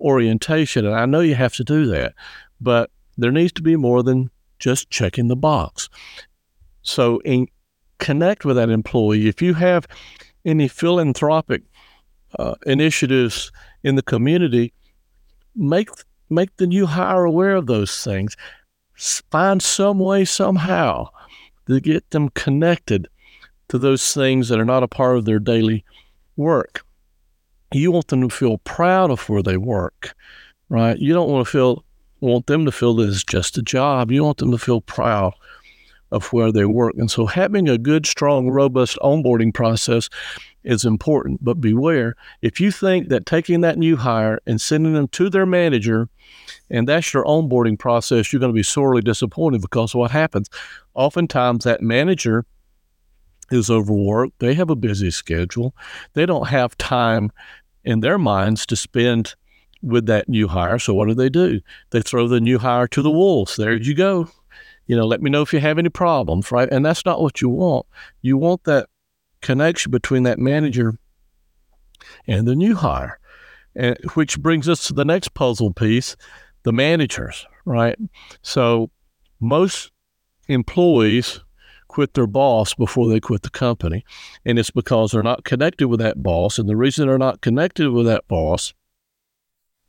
orientation, 0.00 0.86
and 0.86 0.94
I 0.94 1.06
know 1.06 1.20
you 1.20 1.34
have 1.34 1.54
to 1.54 1.64
do 1.64 1.86
that, 1.86 2.14
but 2.60 2.90
there 3.16 3.32
needs 3.32 3.52
to 3.52 3.62
be 3.62 3.76
more 3.76 4.02
than 4.02 4.30
just 4.58 4.90
checking 4.90 5.28
the 5.28 5.36
box. 5.36 5.88
So, 6.82 7.20
in, 7.20 7.48
connect 7.98 8.44
with 8.44 8.56
that 8.56 8.70
employee. 8.70 9.28
If 9.28 9.42
you 9.42 9.54
have 9.54 9.86
any 10.44 10.68
philanthropic 10.68 11.62
uh, 12.38 12.54
initiatives 12.66 13.52
in 13.82 13.96
the 13.96 14.02
community, 14.02 14.72
make 15.54 15.88
make 16.28 16.56
the 16.56 16.66
new 16.66 16.86
hire 16.86 17.24
aware 17.24 17.56
of 17.56 17.66
those 17.66 18.04
things. 18.04 18.36
Find 18.94 19.62
some 19.62 19.98
way 19.98 20.24
somehow 20.24 21.08
to 21.66 21.80
get 21.80 22.10
them 22.10 22.28
connected 22.30 23.08
to 23.68 23.78
those 23.78 24.14
things 24.14 24.48
that 24.48 24.58
are 24.58 24.64
not 24.64 24.82
a 24.82 24.88
part 24.88 25.16
of 25.16 25.24
their 25.24 25.38
daily 25.38 25.84
work. 26.36 26.84
You 27.72 27.92
want 27.92 28.08
them 28.08 28.28
to 28.28 28.34
feel 28.34 28.58
proud 28.58 29.10
of 29.10 29.28
where 29.28 29.42
they 29.42 29.56
work, 29.56 30.14
right? 30.68 30.98
You 30.98 31.14
don't 31.14 31.30
want 31.30 31.46
to 31.46 31.50
feel 31.50 31.84
want 32.20 32.46
them 32.46 32.66
to 32.66 32.72
feel 32.72 32.94
that 32.96 33.08
it's 33.08 33.24
just 33.24 33.56
a 33.56 33.62
job. 33.62 34.10
You 34.10 34.24
want 34.24 34.38
them 34.38 34.50
to 34.50 34.58
feel 34.58 34.80
proud 34.80 35.32
of 36.10 36.32
where 36.32 36.52
they 36.52 36.64
work. 36.64 36.94
And 36.98 37.10
so 37.10 37.26
having 37.26 37.68
a 37.68 37.78
good, 37.78 38.04
strong, 38.06 38.50
robust 38.50 38.98
onboarding 39.00 39.54
process 39.54 40.08
is 40.64 40.84
important. 40.84 41.42
But 41.42 41.60
beware, 41.60 42.16
if 42.42 42.60
you 42.60 42.70
think 42.70 43.08
that 43.08 43.26
taking 43.26 43.60
that 43.62 43.78
new 43.78 43.96
hire 43.96 44.40
and 44.46 44.60
sending 44.60 44.92
them 44.92 45.08
to 45.08 45.30
their 45.30 45.46
manager 45.46 46.08
and 46.68 46.88
that's 46.88 47.14
your 47.14 47.24
onboarding 47.24 47.78
process, 47.78 48.32
you're 48.32 48.40
going 48.40 48.52
to 48.52 48.56
be 48.56 48.62
sorely 48.62 49.02
disappointed 49.02 49.62
because 49.62 49.94
what 49.94 50.10
happens? 50.10 50.50
Oftentimes 50.94 51.64
that 51.64 51.80
manager 51.80 52.44
is 53.50 53.70
overworked. 53.70 54.38
They 54.38 54.54
have 54.54 54.70
a 54.70 54.76
busy 54.76 55.10
schedule. 55.10 55.74
They 56.14 56.26
don't 56.26 56.48
have 56.48 56.76
time 56.78 57.30
in 57.84 58.00
their 58.00 58.18
minds 58.18 58.66
to 58.66 58.76
spend 58.76 59.34
with 59.82 60.06
that 60.06 60.28
new 60.28 60.48
hire. 60.48 60.78
So 60.78 60.94
what 60.94 61.08
do 61.08 61.14
they 61.14 61.28
do? 61.28 61.60
They 61.90 62.02
throw 62.02 62.28
the 62.28 62.40
new 62.40 62.58
hire 62.58 62.86
to 62.88 63.02
the 63.02 63.10
wolves. 63.10 63.56
There 63.56 63.72
you 63.72 63.94
go. 63.94 64.28
You 64.86 64.96
know, 64.96 65.06
let 65.06 65.22
me 65.22 65.30
know 65.30 65.42
if 65.42 65.52
you 65.52 65.60
have 65.60 65.78
any 65.78 65.88
problems, 65.88 66.50
right? 66.50 66.68
And 66.70 66.84
that's 66.84 67.06
not 67.06 67.22
what 67.22 67.40
you 67.40 67.48
want. 67.48 67.86
You 68.22 68.36
want 68.36 68.64
that 68.64 68.88
connection 69.40 69.90
between 69.90 70.24
that 70.24 70.38
manager 70.38 70.98
and 72.26 72.46
the 72.46 72.56
new 72.56 72.74
hire. 72.74 73.18
And 73.76 73.96
which 74.14 74.40
brings 74.40 74.68
us 74.68 74.86
to 74.88 74.92
the 74.92 75.04
next 75.04 75.32
puzzle 75.32 75.72
piece, 75.72 76.16
the 76.64 76.72
managers, 76.72 77.46
right? 77.64 77.96
So 78.42 78.90
most 79.38 79.92
employees 80.48 81.40
quit 81.90 82.14
their 82.14 82.26
boss 82.26 82.72
before 82.72 83.08
they 83.08 83.18
quit 83.20 83.42
the 83.42 83.50
company. 83.50 84.04
And 84.44 84.58
it's 84.58 84.70
because 84.70 85.10
they're 85.10 85.22
not 85.22 85.44
connected 85.44 85.88
with 85.88 86.00
that 86.00 86.22
boss. 86.22 86.58
And 86.58 86.68
the 86.68 86.76
reason 86.76 87.06
they're 87.06 87.18
not 87.18 87.40
connected 87.40 87.90
with 87.90 88.06
that 88.06 88.28
boss 88.28 88.72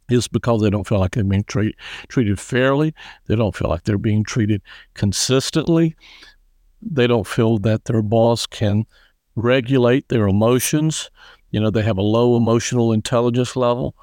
is 0.10 0.27
because 0.27 0.62
they 0.62 0.70
don't 0.70 0.88
feel 0.88 1.00
like 1.00 1.12
they're 1.12 1.24
being 1.24 1.43
treat, 1.43 1.75
treated 2.08 2.39
fairly. 2.39 2.93
They 3.27 3.36
don't 3.36 3.55
feel 3.55 3.70
like 3.70 3.84
they're 3.84 3.98
being 3.98 4.24
treated 4.24 4.62
consistently. 4.96 5.96
They 6.81 7.05
don't 7.05 7.27
feel 7.27 7.60
that 7.60 7.86
their 7.86 8.01
boss 8.01 8.48
can 8.48 8.86
regulate 9.36 10.10
their 10.10 10.27
emotions. 10.27 11.12
You 11.51 11.60
know, 11.60 11.70
they 11.70 11.84
have 11.84 12.00
a 12.00 12.03
low 12.03 12.36
emotional 12.36 12.91
intelligence 12.91 13.55
level. 13.55 13.96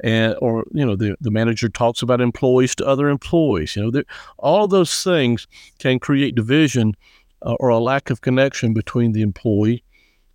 And, 0.00 0.36
or, 0.42 0.66
you 0.72 0.84
know, 0.84 0.94
the, 0.94 1.16
the 1.22 1.30
manager 1.30 1.70
talks 1.70 2.02
about 2.02 2.20
employees 2.20 2.74
to 2.76 2.86
other 2.86 3.08
employees. 3.08 3.76
You 3.76 3.90
know, 3.90 4.02
all 4.38 4.68
those 4.68 5.02
things 5.02 5.48
can 5.78 5.98
create 5.98 6.34
division 6.34 6.94
uh, 7.42 7.54
or 7.60 7.68
a 7.68 7.78
lack 7.78 8.10
of 8.10 8.20
connection 8.20 8.72
between 8.72 9.12
the 9.12 9.22
employee 9.22 9.84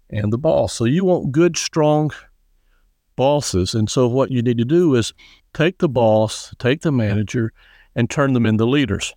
and 0.10 0.32
the 0.32 0.38
boss. 0.38 0.74
So 0.74 0.86
you 0.86 1.06
want 1.06 1.32
good, 1.32 1.58
strong 1.58 2.12
bosses. 3.16 3.74
And 3.74 3.90
so 3.90 4.08
what 4.08 4.32
you 4.32 4.42
need 4.42 4.58
to 4.58 4.66
do 4.66 4.96
is 4.96 5.14
take 5.54 5.80
the 5.80 5.90
boss, 5.90 6.54
take 6.60 6.82
the 6.82 6.92
manager, 6.92 7.54
and 7.96 8.10
turn 8.10 8.34
them 8.34 8.46
into 8.46 8.66
leaders. 8.66 9.14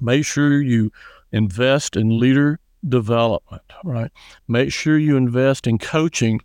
Make 0.00 0.24
sure 0.24 0.60
you 0.60 0.90
invest 1.32 1.96
in 1.96 2.18
leader 2.18 2.58
development, 2.88 3.62
right? 3.84 4.10
Make 4.48 4.72
sure 4.72 4.98
you 4.98 5.16
invest 5.16 5.66
in 5.66 5.78
coaching 5.78 6.40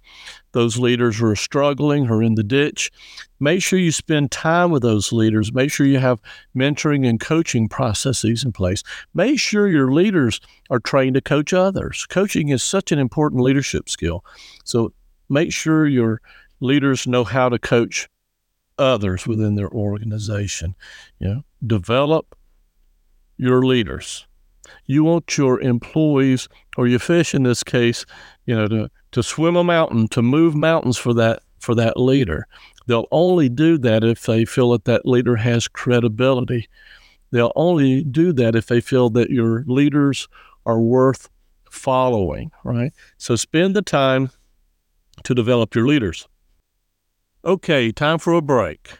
those 0.52 0.78
leaders 0.78 1.18
who 1.18 1.26
are 1.28 1.36
struggling 1.36 2.10
or 2.10 2.22
in 2.22 2.36
the 2.36 2.44
ditch. 2.44 2.92
Make 3.40 3.62
sure 3.62 3.80
you 3.80 3.92
spend 3.92 4.32
time 4.32 4.72
with 4.72 4.82
those 4.82 5.12
leaders. 5.12 5.54
Make 5.54 5.72
sure 5.72 5.86
you 5.86 6.00
have 6.00 6.22
mentoring 6.56 7.08
and 7.08 7.20
coaching 7.20 7.68
processes 7.68 8.44
in 8.44 8.52
place. 8.52 8.84
Make 9.14 9.40
sure 9.40 9.68
your 9.68 9.92
leaders 9.92 10.40
are 10.70 10.80
trained 10.80 11.16
to 11.16 11.22
coach 11.22 11.54
others. 11.54 12.06
Coaching 12.10 12.50
is 12.50 12.64
such 12.64 12.92
an 12.92 13.00
important 13.00 13.42
leadership 13.42 13.90
skill. 13.90 14.24
So 14.64 14.94
make 15.30 15.52
sure 15.52 15.88
your 15.88 16.22
leaders 16.60 17.08
know 17.08 17.24
how 17.24 17.50
to 17.50 17.60
coach 17.60 18.10
others 18.78 19.26
within 19.26 19.56
their 19.56 19.70
organization. 19.70 20.76
You 21.20 21.28
know, 21.28 21.44
develop 21.66 22.36
your 23.38 23.66
leaders 23.66 24.26
you 24.86 25.04
want 25.04 25.38
your 25.38 25.62
employees 25.62 26.48
or 26.78 26.88
your 26.88 27.00
fish 27.00 27.34
in 27.34 27.44
this 27.44 27.64
case, 27.64 28.06
you 28.46 28.56
know, 28.56 28.68
to, 28.68 28.90
to 29.12 29.24
swim 29.24 29.56
a 29.56 29.64
mountain, 29.64 30.08
to 30.10 30.22
move 30.22 30.56
mountains 30.56 30.98
for 30.98 31.14
that 31.14 31.42
for 31.60 31.76
that 31.76 32.00
leader. 32.00 32.48
They'll 32.88 33.08
only 33.12 33.50
do 33.50 33.78
that 33.80 34.04
if 34.04 34.24
they 34.24 34.46
feel 34.46 34.72
that 34.72 34.86
that 34.86 35.06
leader 35.06 35.38
has 35.38 35.68
credibility. 35.68 36.70
They'll 37.32 37.54
only 37.56 38.04
do 38.04 38.32
that 38.34 38.56
if 38.56 38.68
they 38.68 38.82
feel 38.82 39.10
that 39.12 39.32
your 39.32 39.64
leaders 39.68 40.28
are 40.66 40.80
worth 40.80 41.30
following, 41.70 42.52
right? 42.64 42.94
So 43.18 43.36
spend 43.36 43.76
the 43.76 43.82
time 43.82 44.30
to 45.24 45.34
develop 45.34 45.76
your 45.76 45.88
leaders. 45.88 46.28
Okay, 47.44 47.92
time 47.92 48.20
for 48.20 48.34
a 48.34 48.42
break. 48.42 48.98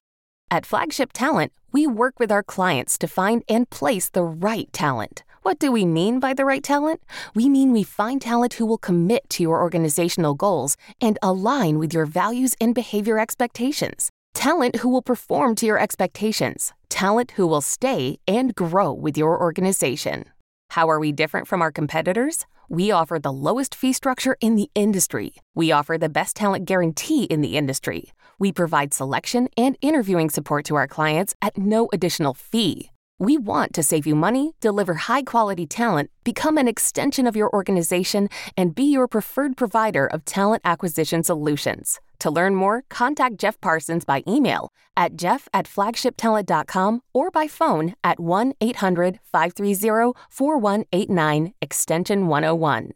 At 0.52 0.66
Flagship 0.66 1.12
Talent, 1.14 1.52
we 1.72 1.88
work 1.88 2.20
with 2.20 2.32
our 2.32 2.44
clients 2.44 2.98
to 3.00 3.08
find 3.08 3.44
and 3.50 3.70
place 3.70 4.10
the 4.10 4.24
right 4.24 4.72
talent. 4.72 5.24
What 5.46 5.60
do 5.60 5.72
we 5.72 5.86
mean 5.86 6.20
by 6.20 6.34
the 6.34 6.44
right 6.44 6.64
talent? 6.64 7.04
We 7.36 7.50
mean 7.50 7.72
we 7.72 7.84
find 7.84 8.20
talent 8.20 8.56
who 8.56 8.66
will 8.66 8.80
commit 8.80 9.30
to 9.30 9.44
your 9.44 9.62
organizational 9.62 10.34
goals 10.34 10.76
and 11.00 11.20
align 11.22 11.78
with 11.78 11.94
your 11.94 12.08
values 12.08 12.56
and 12.60 12.74
behavior 12.74 13.20
expectations. 13.20 14.10
Talent 14.34 14.78
who 14.78 14.90
will 14.90 15.04
perform 15.04 15.54
to 15.58 15.68
your 15.68 15.78
expectations. 15.78 16.74
Talent 16.90 17.34
who 17.36 17.46
will 17.46 17.62
stay 17.62 18.18
and 18.28 18.56
grow 18.56 18.92
with 18.92 19.20
your 19.20 19.40
organization. 19.40 20.26
How 20.72 20.90
are 20.90 21.00
we 21.00 21.12
different 21.12 21.48
from 21.48 21.62
our 21.62 21.72
competitors? 21.72 22.48
We 22.68 22.90
offer 22.90 23.20
the 23.20 23.32
lowest 23.32 23.76
fee 23.76 23.94
structure 23.94 24.38
in 24.42 24.56
the 24.56 24.72
industry. 24.74 25.36
We 25.54 25.72
offer 25.72 26.00
the 26.00 26.10
best 26.10 26.36
talent 26.36 26.66
guarantee 26.66 27.26
in 27.26 27.42
the 27.42 27.56
industry. 27.56 28.14
We 28.40 28.52
provide 28.52 28.96
selection 28.96 29.50
and 29.56 29.78
interviewing 29.82 30.32
support 30.32 30.66
to 30.66 30.76
our 30.76 30.88
clients 30.88 31.36
at 31.40 31.56
no 31.56 31.88
additional 31.94 32.34
fee. 32.34 32.90
We 33.18 33.38
want 33.38 33.74
to 33.76 33.84
save 33.84 34.06
you 34.06 34.14
money, 34.14 34.56
deliver 34.60 34.94
high 34.96 35.22
quality 35.22 35.66
talent, 35.66 36.12
become 36.26 36.58
an 36.58 36.68
extension 36.68 37.26
of 37.26 37.36
your 37.36 37.50
organization, 37.54 38.28
and 38.58 38.76
be 38.76 38.84
your 38.84 39.08
preferred 39.08 39.56
provider 39.56 40.06
of 40.06 40.26
talent 40.26 40.62
acquisition 40.66 41.24
solutions. 41.24 42.02
To 42.20 42.30
learn 42.30 42.56
more, 42.56 42.84
contact 42.90 43.38
Jeff 43.38 43.60
Parsons 43.62 44.04
by 44.04 44.22
email 44.28 44.74
at 44.98 45.16
jeff 45.16 45.48
at 45.54 45.66
flagshiptalent.com 45.66 47.02
or 47.14 47.32
by 47.32 47.48
phone 47.48 47.96
at 48.04 48.20
1 48.20 48.54
800 48.60 49.20
530 49.24 50.12
4189, 50.30 51.54
extension 51.62 52.28
101. 52.28 52.92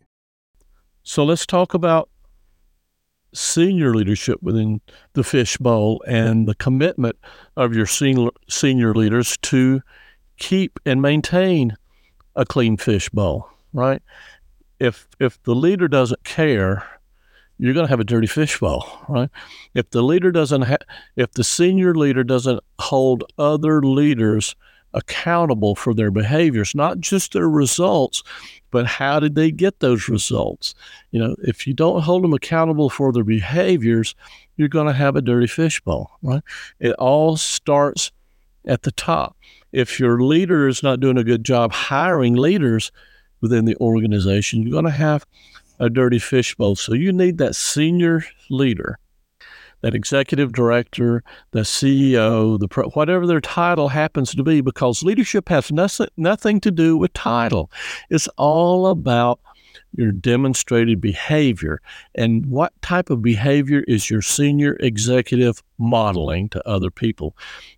So 1.04 1.24
let's 1.24 1.46
talk 1.46 1.74
about 1.74 2.10
senior 3.34 3.94
leadership 3.94 4.40
within 4.42 4.82
the 5.14 5.24
fishbowl 5.24 6.02
and 6.06 6.46
the 6.46 6.56
commitment 6.56 7.16
of 7.56 7.74
your 7.74 7.86
senior, 7.86 8.32
senior 8.50 8.94
leaders 8.94 9.38
to 9.44 9.82
keep 10.40 10.80
and 10.86 11.02
maintain 11.02 11.76
a 12.36 12.46
clean 12.46 12.78
fish 12.78 13.10
bowl, 13.10 13.50
right? 13.74 14.02
If 14.80 15.08
if 15.20 15.42
the 15.44 15.56
leader 15.56 15.88
doesn't 15.88 16.24
care, 16.24 16.84
you're 17.58 17.74
going 17.74 17.86
to 17.86 17.90
have 17.90 18.00
a 18.00 18.06
dirty 18.06 18.28
fish 18.28 18.60
bowl, 18.60 18.86
right? 19.08 19.30
If 19.74 19.90
the 19.92 20.02
leader 20.02 20.32
doesn't 20.32 20.64
ha- 20.64 20.78
if 21.16 21.32
the 21.34 21.44
senior 21.44 21.94
leader 21.94 22.24
doesn't 22.24 22.62
hold 22.80 23.24
other 23.38 23.82
leaders 23.82 24.56
accountable 24.94 25.76
for 25.76 25.94
their 25.94 26.10
behaviors, 26.10 26.74
not 26.74 27.00
just 27.00 27.34
their 27.34 27.50
results, 27.50 28.24
but 28.72 28.88
how 28.88 29.20
did 29.20 29.36
they 29.36 29.52
get 29.52 29.80
those 29.80 30.10
results? 30.10 30.74
You 31.12 31.20
know, 31.20 31.36
if 31.40 31.68
you 31.68 31.74
don't 31.74 32.02
hold 32.02 32.24
them 32.24 32.34
accountable 32.34 32.90
for 32.90 33.12
their 33.12 33.24
behaviors, 33.24 34.16
you're 34.58 34.68
going 34.68 34.88
to 34.88 34.94
have 34.94 35.16
a 35.16 35.22
dirty 35.22 35.48
fishbowl, 35.48 36.10
right? 36.24 36.42
It 36.80 36.94
all 36.94 37.38
starts 37.38 38.12
at 38.66 38.84
the 38.84 38.92
top 38.92 39.36
if 39.72 40.00
your 40.00 40.22
leader 40.22 40.68
is 40.68 40.84
not 40.84 41.00
doing 41.00 41.18
a 41.18 41.24
good 41.24 41.44
job 41.44 41.72
hiring 41.72 42.36
leaders 42.36 42.92
within 43.42 43.66
the 43.66 43.78
organization, 43.78 44.62
you're 44.62 44.72
going 44.72 44.86
to 44.86 44.92
have 44.92 45.26
a 45.80 45.90
dirty 45.90 46.20
fishbowl. 46.20 46.76
So 46.76 46.94
you 46.94 47.12
need 47.14 47.38
that 47.38 47.56
senior 47.56 48.24
leader 48.50 49.00
that 49.82 49.96
executive 49.96 50.52
director, 50.52 51.24
the 51.52 51.62
CEO, 51.62 52.60
the 52.60 52.68
pro, 52.68 52.90
whatever 52.90 53.26
their 53.26 53.42
title 53.42 53.90
happens 53.90 54.36
to 54.36 54.44
be, 54.44 54.62
because 54.62 55.04
leadership 55.04 55.50
has 55.50 55.72
nothing, 55.72 56.08
nothing 56.18 56.60
to 56.62 56.72
do 56.72 56.98
with 56.98 57.14
title. 57.14 57.72
It's 58.10 58.28
all 58.38 58.88
about 58.88 59.40
your 59.96 60.12
demonstrated 60.12 61.02
behavior 61.02 61.82
and 62.16 62.46
what 62.46 62.74
type 62.82 63.10
of 63.10 63.22
behavior 63.22 63.84
is 63.88 64.10
your 64.10 64.22
senior 64.22 64.78
executive 64.80 65.62
modeling 65.78 66.50
to 66.50 66.68
other 66.68 66.92
people 66.92 67.36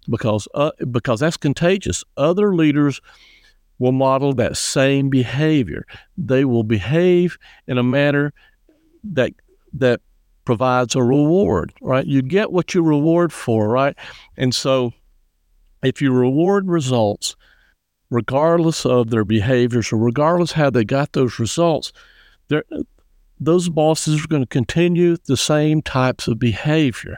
because 0.09 0.47
uh, 0.53 0.71
because 0.91 1.19
that's 1.19 1.37
contagious 1.37 2.03
other 2.17 2.55
leaders 2.55 3.01
will 3.79 3.91
model 3.91 4.33
that 4.33 4.57
same 4.57 5.09
behavior 5.09 5.85
they 6.17 6.45
will 6.45 6.63
behave 6.63 7.37
in 7.67 7.77
a 7.77 7.83
manner 7.83 8.33
that 9.03 9.31
that 9.73 10.01
provides 10.45 10.95
a 10.95 11.03
reward, 11.03 11.73
right? 11.81 12.05
You 12.05 12.21
get 12.21 12.51
what 12.51 12.73
you 12.73 12.83
reward 12.83 13.31
for, 13.31 13.69
right? 13.69 13.95
And 14.37 14.53
so 14.53 14.91
if 15.83 16.01
you 16.01 16.11
reward 16.11 16.67
results, 16.67 17.35
regardless 18.11 18.85
of 18.85 19.09
their 19.09 19.25
behaviors 19.25 19.91
or 19.91 19.97
regardless 19.97 20.51
how 20.51 20.69
they 20.69 20.83
got 20.83 21.13
those 21.13 21.39
results, 21.39 21.91
those 23.39 23.69
bosses 23.69 24.23
are 24.23 24.27
going 24.27 24.43
to 24.43 24.47
continue 24.47 25.17
the 25.25 25.37
same 25.37 25.81
types 25.81 26.27
of 26.27 26.37
behavior. 26.37 27.17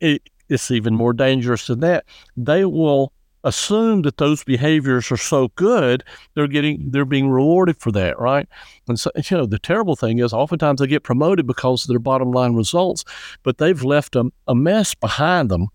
It, 0.00 0.30
it's 0.48 0.70
even 0.70 0.94
more 0.94 1.12
dangerous 1.12 1.66
than 1.66 1.80
that. 1.80 2.04
They 2.36 2.64
will 2.64 3.12
assume 3.42 4.02
that 4.02 4.18
those 4.18 4.44
behaviors 4.44 5.10
are 5.10 5.16
so 5.16 5.48
good, 5.56 6.04
they're 6.34 6.46
getting 6.46 6.90
they're 6.90 7.06
being 7.06 7.30
rewarded 7.30 7.76
for 7.78 7.90
that, 7.92 8.18
right? 8.18 8.46
And 8.86 9.00
so 9.00 9.10
you 9.16 9.36
know 9.36 9.46
the 9.46 9.58
terrible 9.58 9.96
thing 9.96 10.18
is 10.18 10.32
oftentimes 10.32 10.80
they 10.80 10.86
get 10.86 11.04
promoted 11.04 11.46
because 11.46 11.84
of 11.84 11.88
their 11.88 11.98
bottom 11.98 12.32
line 12.32 12.54
results, 12.54 13.04
but 13.42 13.58
they've 13.58 13.82
left 13.82 14.14
a, 14.14 14.30
a 14.46 14.54
mess 14.54 14.94
behind 14.94 15.50
them, 15.50 15.68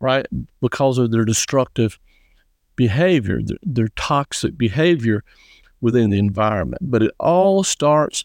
right? 0.00 0.26
Because 0.60 0.96
of 0.96 1.10
their 1.10 1.26
destructive 1.26 1.98
behavior, 2.80 3.42
their, 3.42 3.58
their 3.62 3.88
toxic 3.88 4.56
behavior 4.56 5.22
within 5.82 6.08
the 6.08 6.18
environment. 6.18 6.80
But 6.80 7.02
it 7.02 7.12
all 7.20 7.62
starts 7.62 8.24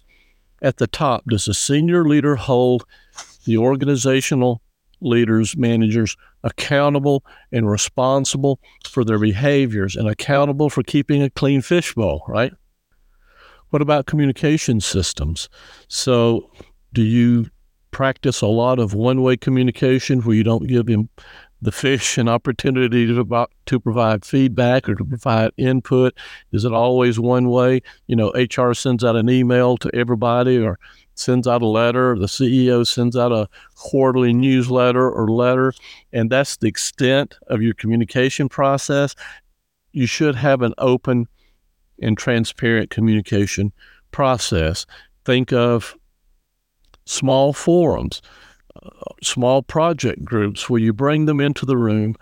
at 0.61 0.77
the 0.77 0.87
top. 0.87 1.25
Does 1.27 1.49
a 1.49 1.53
senior 1.53 2.07
leader 2.07 2.37
hold 2.37 2.85
the 3.43 3.57
organizational 3.57 4.61
leaders, 5.01 5.57
managers 5.57 6.15
accountable 6.45 7.25
and 7.51 7.69
responsible 7.69 8.61
for 8.89 9.03
their 9.03 9.19
behaviors 9.19 9.97
and 9.97 10.07
accountable 10.07 10.69
for 10.69 10.83
keeping 10.83 11.21
a 11.21 11.29
clean 11.29 11.61
fishbowl, 11.61 12.23
right? 12.29 12.53
What 13.71 13.81
about 13.81 14.05
communication 14.05 14.79
systems? 14.79 15.49
So, 15.89 16.49
do 16.93 17.01
you 17.01 17.47
practice 17.91 18.41
a 18.41 18.47
lot 18.47 18.79
of 18.79 18.93
one 18.93 19.21
way 19.21 19.35
communication 19.35 20.21
where 20.21 20.35
you 20.35 20.43
don't 20.43 20.67
give 20.67 20.87
the 21.61 21.71
fish 21.71 22.17
an 22.17 22.29
opportunity 22.29 23.07
to, 23.07 23.19
about, 23.19 23.51
to 23.65 23.79
provide 23.79 24.25
feedback 24.25 24.87
or 24.87 24.95
to 24.95 25.05
provide 25.05 25.51
input? 25.57 26.13
Is 26.51 26.65
it 26.65 26.73
always 26.73 27.19
one 27.19 27.49
way? 27.49 27.81
You 28.07 28.15
know, 28.15 28.31
HR 28.31 28.73
sends 28.73 29.03
out 29.03 29.15
an 29.15 29.29
email 29.29 29.77
to 29.77 29.89
everybody 29.93 30.57
or 30.57 30.79
sends 31.15 31.47
out 31.47 31.61
a 31.61 31.67
letter, 31.67 32.17
the 32.17 32.25
CEO 32.25 32.85
sends 32.85 33.15
out 33.15 33.31
a 33.31 33.47
quarterly 33.75 34.33
newsletter 34.33 35.09
or 35.09 35.29
letter, 35.29 35.73
and 36.11 36.29
that's 36.29 36.57
the 36.57 36.67
extent 36.67 37.35
of 37.47 37.61
your 37.61 37.73
communication 37.73 38.49
process. 38.49 39.15
You 39.93 40.05
should 40.05 40.35
have 40.35 40.61
an 40.61 40.73
open 40.77 41.27
and 42.01 42.17
transparent 42.17 42.89
communication 42.89 43.71
process. 44.11 44.85
Think 45.23 45.53
of 45.53 45.95
small 47.05 47.53
forums, 47.53 48.21
small 49.23 49.61
project 49.61 50.23
groups 50.23 50.69
where 50.69 50.81
you 50.81 50.93
bring 50.93 51.25
them 51.25 51.39
into 51.39 51.65
the 51.65 51.77
room 51.77 52.15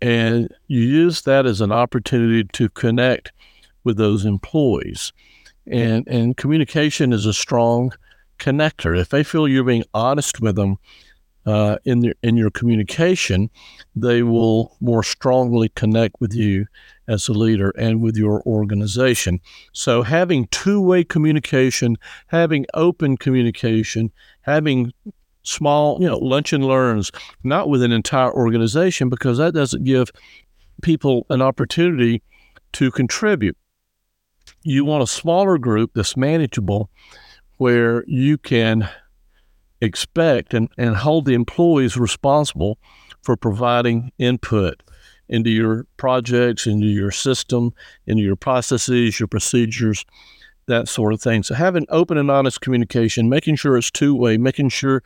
and 0.00 0.52
you 0.66 0.80
use 0.80 1.22
that 1.22 1.46
as 1.46 1.60
an 1.60 1.72
opportunity 1.72 2.44
to 2.52 2.68
connect 2.70 3.32
with 3.84 3.96
those 3.96 4.24
employees. 4.24 5.12
And, 5.66 6.06
and 6.08 6.36
communication 6.36 7.12
is 7.12 7.24
a 7.24 7.32
strong 7.32 7.92
connector. 8.38 8.98
If 8.98 9.10
they 9.10 9.22
feel 9.22 9.46
you're 9.46 9.62
being 9.62 9.84
honest 9.94 10.40
with 10.40 10.56
them 10.56 10.76
uh, 11.46 11.76
in 11.84 12.00
their, 12.00 12.14
in 12.22 12.36
your 12.36 12.50
communication, 12.50 13.48
they 13.94 14.22
will 14.22 14.76
more 14.80 15.04
strongly 15.04 15.68
connect 15.70 16.16
with 16.20 16.34
you 16.34 16.66
as 17.08 17.28
a 17.28 17.32
leader 17.32 17.70
and 17.78 18.00
with 18.00 18.16
your 18.16 18.42
organization. 18.42 19.40
So 19.72 20.02
having 20.02 20.46
two-way 20.48 21.04
communication, 21.04 21.96
having 22.26 22.66
open 22.74 23.16
communication, 23.16 24.10
having 24.42 24.92
small, 25.42 25.98
you 26.00 26.06
know, 26.06 26.18
lunch 26.18 26.52
and 26.52 26.64
learns, 26.64 27.10
not 27.42 27.68
with 27.68 27.82
an 27.82 27.92
entire 27.92 28.32
organization, 28.32 29.08
because 29.08 29.38
that 29.38 29.54
doesn't 29.54 29.84
give 29.84 30.10
people 30.82 31.26
an 31.30 31.42
opportunity 31.42 32.22
to 32.72 32.90
contribute. 32.90 33.56
You 34.62 34.84
want 34.84 35.02
a 35.02 35.06
smaller 35.06 35.58
group 35.58 35.92
that's 35.94 36.16
manageable 36.16 36.90
where 37.58 38.04
you 38.06 38.38
can 38.38 38.88
expect 39.80 40.54
and, 40.54 40.68
and 40.78 40.96
hold 40.96 41.24
the 41.26 41.34
employees 41.34 41.96
responsible 41.96 42.78
for 43.22 43.36
providing 43.36 44.12
input 44.18 44.82
into 45.28 45.50
your 45.50 45.86
projects, 45.96 46.66
into 46.66 46.86
your 46.86 47.10
system, 47.10 47.72
into 48.06 48.22
your 48.22 48.36
processes, 48.36 49.18
your 49.18 49.28
procedures, 49.28 50.04
that 50.66 50.88
sort 50.88 51.12
of 51.12 51.20
thing. 51.20 51.42
So 51.42 51.54
having 51.54 51.86
open 51.88 52.18
and 52.18 52.30
honest 52.30 52.60
communication, 52.60 53.28
making 53.28 53.56
sure 53.56 53.76
it's 53.76 53.90
two 53.90 54.14
way, 54.14 54.36
making 54.36 54.70
sure 54.70 55.02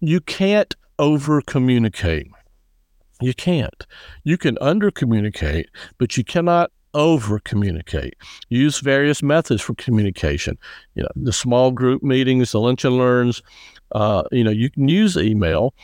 you 0.00 0.20
can't 0.20 0.74
over 0.98 1.40
communicate. 1.42 2.30
You 3.20 3.34
can't. 3.34 3.86
You 4.24 4.36
can 4.36 4.58
under 4.60 4.90
communicate, 4.90 5.68
but 5.98 6.16
you 6.16 6.24
cannot 6.24 6.70
over 6.94 7.40
communicate. 7.40 8.14
Use 8.48 8.80
various 8.80 9.22
methods 9.22 9.60
for 9.60 9.74
communication. 9.74 10.56
You 10.94 11.02
know, 11.02 11.08
the 11.16 11.32
small 11.32 11.70
group 11.70 12.02
meetings, 12.02 12.52
the 12.52 12.60
lunch 12.60 12.84
and 12.84 12.96
learns. 12.96 13.42
Uh, 13.92 14.22
you 14.30 14.44
know, 14.44 14.50
you 14.50 14.70
can 14.70 14.88
use 14.88 15.16
email. 15.16 15.74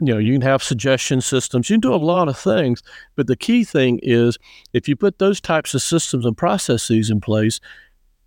You 0.00 0.14
know, 0.14 0.18
you 0.18 0.32
can 0.32 0.42
have 0.42 0.62
suggestion 0.62 1.20
systems. 1.20 1.68
You 1.68 1.74
can 1.74 1.80
do 1.80 1.94
a 1.94 1.96
lot 1.96 2.28
of 2.28 2.38
things, 2.38 2.82
but 3.16 3.26
the 3.26 3.36
key 3.36 3.64
thing 3.64 4.00
is 4.02 4.38
if 4.72 4.88
you 4.88 4.96
put 4.96 5.18
those 5.18 5.40
types 5.40 5.74
of 5.74 5.82
systems 5.82 6.24
and 6.24 6.36
processes 6.36 7.10
in 7.10 7.20
place, 7.20 7.60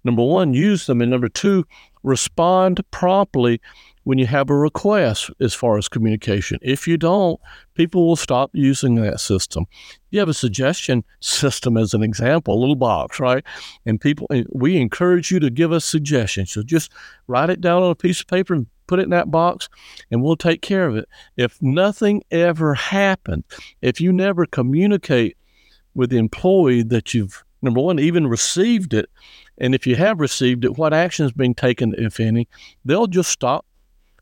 number 0.03 0.23
one, 0.23 0.53
use 0.53 0.85
them, 0.85 1.01
and 1.01 1.09
number 1.11 1.29
two, 1.29 1.65
respond 2.03 2.81
promptly 2.91 3.59
when 4.03 4.17
you 4.17 4.25
have 4.25 4.49
a 4.49 4.55
request 4.55 5.31
as 5.39 5.53
far 5.53 5.77
as 5.77 5.87
communication. 5.87 6.59
If 6.61 6.87
you 6.87 6.97
don't, 6.97 7.39
people 7.73 8.05
will 8.05 8.15
stop 8.15 8.51
using 8.53 8.95
that 8.95 9.19
system. 9.19 9.65
You 10.11 10.19
have 10.19 10.29
a 10.29 10.33
suggestion 10.33 11.03
system 11.21 11.77
as 11.77 11.93
an 11.93 12.03
example, 12.03 12.53
a 12.53 12.59
little 12.59 12.75
box, 12.75 13.19
right? 13.19 13.43
And 13.85 13.99
people, 13.99 14.27
we 14.51 14.77
encourage 14.77 15.31
you 15.31 15.39
to 15.39 15.49
give 15.49 15.71
us 15.71 15.85
suggestions. 15.85 16.51
So 16.51 16.63
just 16.63 16.91
write 17.27 17.49
it 17.49 17.61
down 17.61 17.81
on 17.81 17.91
a 17.91 17.95
piece 17.95 18.19
of 18.19 18.27
paper 18.27 18.53
and 18.53 18.67
put 18.87 18.99
it 18.99 19.03
in 19.03 19.09
that 19.09 19.31
box, 19.31 19.69
and 20.11 20.21
we'll 20.21 20.35
take 20.35 20.61
care 20.61 20.87
of 20.87 20.95
it. 20.95 21.07
If 21.37 21.61
nothing 21.61 22.23
ever 22.31 22.73
happened, 22.73 23.43
if 23.81 24.01
you 24.01 24.11
never 24.13 24.45
communicate 24.45 25.37
with 25.93 26.09
the 26.09 26.17
employee 26.17 26.83
that 26.83 27.13
you've 27.13 27.43
number 27.61 27.79
one, 27.79 27.97
even 27.97 28.27
received 28.27 28.93
it, 28.93 29.09
and 29.57 29.73
if 29.73 29.87
you 29.87 29.95
have 29.95 30.19
received 30.19 30.65
it, 30.65 30.77
what 30.77 30.93
action 30.93 31.25
is 31.25 31.31
being 31.31 31.55
taken, 31.55 31.95
if 31.97 32.19
any, 32.19 32.47
they'll 32.83 33.07
just 33.07 33.31
stop 33.31 33.65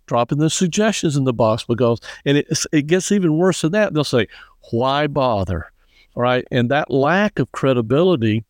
dropping 0.06 0.38
the 0.38 0.50
suggestions 0.50 1.16
in 1.16 1.24
the 1.24 1.34
box 1.34 1.64
because, 1.64 2.00
and 2.26 2.38
it, 2.38 2.48
it 2.72 2.88
gets 2.88 3.12
even 3.12 3.38
worse 3.38 3.62
than 3.62 3.72
that. 3.72 3.94
They'll 3.94 4.04
say, 4.04 4.28
why 4.72 5.08
bother? 5.08 5.72
All 6.16 6.24
right. 6.24 6.46
And 6.52 6.70
that 6.70 6.92
lack 6.92 7.40
of 7.40 7.52
credibility 7.52 8.46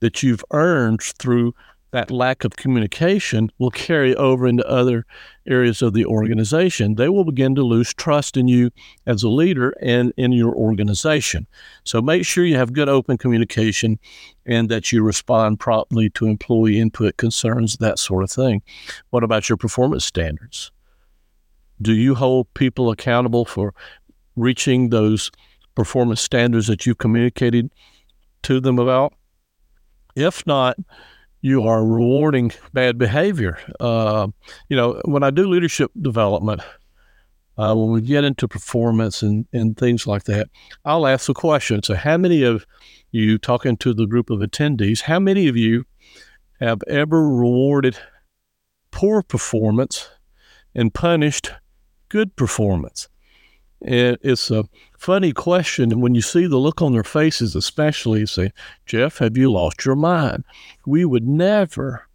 that 0.00 0.22
you've 0.22 0.44
earned 0.52 1.02
through 1.02 1.54
that 1.92 2.10
lack 2.10 2.44
of 2.44 2.56
communication 2.56 3.50
will 3.58 3.70
carry 3.70 4.14
over 4.14 4.46
into 4.46 4.66
other 4.68 5.04
areas 5.46 5.82
of 5.82 5.92
the 5.92 6.06
organization. 6.06 6.94
They 6.94 7.08
will 7.08 7.24
begin 7.24 7.54
to 7.56 7.62
lose 7.62 7.92
trust 7.92 8.36
in 8.36 8.46
you 8.48 8.70
as 9.06 9.22
a 9.22 9.28
leader 9.28 9.70
and 9.80 10.12
in 10.16 10.32
your 10.32 10.54
organization. 10.54 11.46
So 11.84 12.00
make 12.00 12.24
sure 12.24 12.44
you 12.44 12.56
have 12.56 12.72
good 12.72 12.88
open 12.88 13.18
communication 13.18 13.98
and 14.46 14.68
that 14.68 14.92
you 14.92 15.02
respond 15.02 15.58
promptly 15.58 16.10
to 16.10 16.26
employee 16.26 16.78
input 16.78 17.16
concerns, 17.16 17.76
that 17.78 17.98
sort 17.98 18.22
of 18.22 18.30
thing. 18.30 18.62
What 19.10 19.24
about 19.24 19.48
your 19.48 19.56
performance 19.56 20.04
standards? 20.04 20.70
Do 21.82 21.92
you 21.92 22.14
hold 22.14 22.52
people 22.54 22.90
accountable 22.90 23.44
for 23.44 23.74
reaching 24.36 24.90
those 24.90 25.30
performance 25.74 26.20
standards 26.20 26.66
that 26.66 26.84
you've 26.86 26.98
communicated 26.98 27.70
to 28.42 28.60
them 28.60 28.78
about? 28.78 29.14
If 30.14 30.46
not, 30.46 30.76
you 31.40 31.62
are 31.66 31.84
rewarding 31.84 32.52
bad 32.72 32.98
behavior. 32.98 33.58
Uh, 33.78 34.28
you 34.68 34.76
know, 34.76 35.00
when 35.04 35.22
I 35.22 35.30
do 35.30 35.48
leadership 35.48 35.90
development, 36.00 36.60
uh, 37.56 37.74
when 37.74 37.90
we 37.90 38.00
get 38.00 38.24
into 38.24 38.48
performance 38.48 39.22
and, 39.22 39.46
and 39.52 39.76
things 39.76 40.06
like 40.06 40.24
that, 40.24 40.48
I'll 40.84 41.06
ask 41.06 41.26
the 41.26 41.34
question. 41.34 41.82
So, 41.82 41.94
how 41.94 42.16
many 42.16 42.42
of 42.42 42.66
you, 43.10 43.38
talking 43.38 43.76
to 43.78 43.92
the 43.92 44.06
group 44.06 44.30
of 44.30 44.40
attendees, 44.40 45.02
how 45.02 45.18
many 45.18 45.48
of 45.48 45.56
you 45.56 45.84
have 46.60 46.82
ever 46.86 47.28
rewarded 47.28 47.98
poor 48.90 49.22
performance 49.22 50.08
and 50.74 50.94
punished 50.94 51.50
good 52.08 52.36
performance? 52.36 53.08
And 53.82 54.18
it's 54.20 54.50
a 54.50 54.64
funny 54.98 55.32
question. 55.32 55.90
And 55.90 56.02
when 56.02 56.14
you 56.14 56.20
see 56.20 56.46
the 56.46 56.58
look 56.58 56.82
on 56.82 56.92
their 56.92 57.04
faces, 57.04 57.56
especially, 57.56 58.20
you 58.20 58.26
say, 58.26 58.52
Jeff, 58.86 59.18
have 59.18 59.36
you 59.36 59.50
lost 59.50 59.84
your 59.84 59.96
mind? 59.96 60.44
We 60.86 61.04
would 61.04 61.26
never 61.26 62.06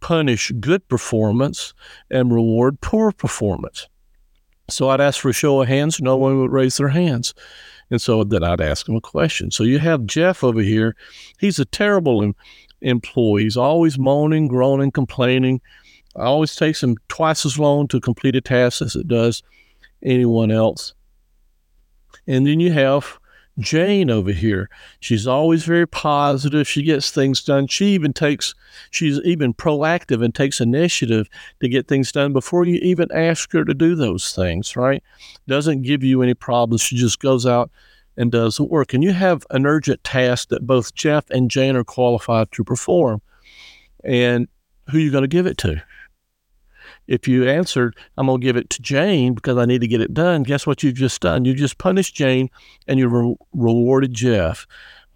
punish 0.00 0.50
good 0.60 0.86
performance 0.88 1.74
and 2.10 2.32
reward 2.32 2.80
poor 2.80 3.12
performance. 3.12 3.88
So 4.68 4.88
I'd 4.88 5.00
ask 5.00 5.20
for 5.20 5.28
a 5.28 5.34
show 5.34 5.60
of 5.60 5.68
hands. 5.68 6.00
No 6.00 6.16
one 6.16 6.40
would 6.40 6.52
raise 6.52 6.78
their 6.78 6.88
hands. 6.88 7.34
And 7.90 8.00
so 8.00 8.24
then 8.24 8.42
I'd 8.42 8.60
ask 8.60 8.88
him 8.88 8.96
a 8.96 9.00
question. 9.00 9.50
So 9.50 9.64
you 9.64 9.78
have 9.78 10.06
Jeff 10.06 10.42
over 10.42 10.62
here. 10.62 10.96
He's 11.38 11.58
a 11.58 11.66
terrible 11.66 12.22
em- 12.22 12.34
employee. 12.80 13.42
He's 13.42 13.56
always 13.56 13.98
moaning, 13.98 14.48
groaning, 14.48 14.90
complaining. 14.90 15.60
It 16.16 16.20
always 16.20 16.56
takes 16.56 16.82
him 16.82 16.96
twice 17.08 17.44
as 17.44 17.58
long 17.58 17.86
to 17.88 18.00
complete 18.00 18.34
a 18.34 18.40
task 18.40 18.80
as 18.80 18.96
it 18.96 19.08
does 19.08 19.42
anyone 20.02 20.50
else. 20.50 20.94
And 22.26 22.46
then 22.46 22.60
you 22.60 22.72
have 22.72 23.18
Jane 23.58 24.10
over 24.10 24.32
here. 24.32 24.70
She's 25.00 25.26
always 25.26 25.64
very 25.64 25.86
positive. 25.86 26.66
She 26.66 26.82
gets 26.82 27.10
things 27.10 27.42
done. 27.42 27.66
She 27.66 27.86
even 27.86 28.12
takes, 28.12 28.54
she's 28.90 29.20
even 29.24 29.52
proactive 29.52 30.24
and 30.24 30.34
takes 30.34 30.60
initiative 30.60 31.28
to 31.60 31.68
get 31.68 31.88
things 31.88 32.12
done 32.12 32.32
before 32.32 32.64
you 32.64 32.76
even 32.76 33.10
ask 33.12 33.52
her 33.52 33.64
to 33.64 33.74
do 33.74 33.94
those 33.94 34.34
things, 34.34 34.76
right? 34.76 35.02
Doesn't 35.46 35.82
give 35.82 36.02
you 36.02 36.22
any 36.22 36.34
problems. 36.34 36.80
She 36.80 36.96
just 36.96 37.20
goes 37.20 37.44
out 37.44 37.70
and 38.16 38.30
does 38.30 38.56
the 38.56 38.64
work. 38.64 38.94
And 38.94 39.02
you 39.02 39.12
have 39.12 39.46
an 39.50 39.66
urgent 39.66 40.02
task 40.04 40.48
that 40.48 40.66
both 40.66 40.94
Jeff 40.94 41.28
and 41.30 41.50
Jane 41.50 41.76
are 41.76 41.84
qualified 41.84 42.52
to 42.52 42.64
perform. 42.64 43.20
And 44.04 44.48
who 44.90 44.98
are 44.98 45.00
you 45.00 45.10
going 45.10 45.22
to 45.22 45.28
give 45.28 45.46
it 45.46 45.58
to? 45.58 45.82
If 47.06 47.26
you 47.26 47.48
answered, 47.48 47.96
I'm 48.16 48.26
going 48.26 48.40
to 48.40 48.44
give 48.44 48.56
it 48.56 48.70
to 48.70 48.82
Jane 48.82 49.34
because 49.34 49.58
I 49.58 49.64
need 49.64 49.80
to 49.80 49.88
get 49.88 50.00
it 50.00 50.14
done, 50.14 50.42
guess 50.42 50.66
what 50.66 50.82
you've 50.82 50.94
just 50.94 51.20
done? 51.20 51.44
You 51.44 51.54
just 51.54 51.78
punished 51.78 52.14
Jane 52.14 52.48
and 52.86 52.98
you 52.98 53.08
re- 53.08 53.36
rewarded 53.52 54.14
Jeff. 54.14 54.66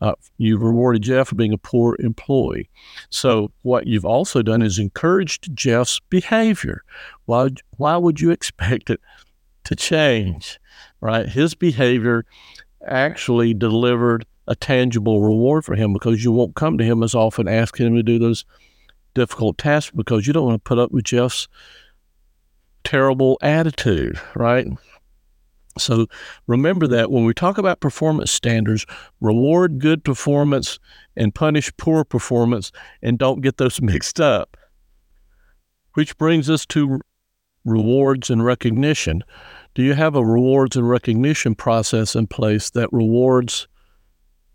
Uh, 0.01 0.13
you 0.37 0.59
rewarded 0.59 1.03
Jeff 1.03 1.29
for 1.29 1.37
being 1.37 1.55
a 1.55 1.59
poor 1.59 1.97
employee. 1.99 2.69
So, 3.09 3.51
what 3.63 3.87
you've 3.87 4.05
also 4.05 4.43
done 4.43 4.61
is 4.61 4.79
encouraged 4.79 5.57
Jeff's 5.57 6.01
behavior. 6.11 6.83
Why, 7.25 7.49
why 7.79 7.97
would 7.97 8.21
you 8.21 8.31
expect 8.31 8.91
it 8.91 9.01
to 9.65 9.75
change? 9.75 10.61
Right? 11.01 11.27
His 11.27 11.55
behavior 11.55 12.27
actually 12.87 13.55
delivered 13.55 14.27
a 14.47 14.55
tangible 14.55 15.23
reward 15.23 15.65
for 15.65 15.75
him 15.75 15.93
because 15.93 16.23
you 16.23 16.31
won't 16.31 16.55
come 16.55 16.79
to 16.79 16.85
him 16.85 17.03
as 17.03 17.15
often 17.15 17.49
asking 17.49 17.87
him 17.87 17.95
to 17.97 18.03
do 18.03 18.19
those 18.19 18.45
difficult 19.17 19.57
task 19.57 19.93
because 19.97 20.27
you 20.27 20.33
don't 20.33 20.47
want 20.47 20.63
to 20.63 20.69
put 20.69 20.79
up 20.79 20.93
with 20.93 21.05
Jeff's 21.05 21.49
terrible 22.85 23.39
attitude, 23.41 24.21
right? 24.35 24.69
So 25.79 26.07
remember 26.47 26.87
that 26.87 27.11
when 27.11 27.25
we 27.25 27.33
talk 27.33 27.59
about 27.59 27.81
performance 27.81 28.31
standards, 28.31 28.87
reward 29.21 29.79
good 29.79 30.05
performance 30.05 30.79
and 31.17 31.35
punish 31.35 31.75
poor 31.79 32.05
performance, 32.05 32.73
and 33.03 33.19
don't 33.19 33.41
get 33.41 33.57
those 33.57 33.81
mixed 33.93 34.21
up. 34.21 34.57
Which 35.95 36.17
brings 36.19 36.51
us 36.51 36.67
to 36.67 37.01
rewards 37.65 38.29
and 38.29 38.45
recognition. 38.45 39.25
Do 39.75 39.83
you 39.83 39.95
have 39.95 40.15
a 40.15 40.25
rewards 40.25 40.77
and 40.77 40.89
recognition 40.89 41.55
process 41.55 42.15
in 42.15 42.27
place 42.27 42.69
that 42.71 42.93
rewards 42.93 43.67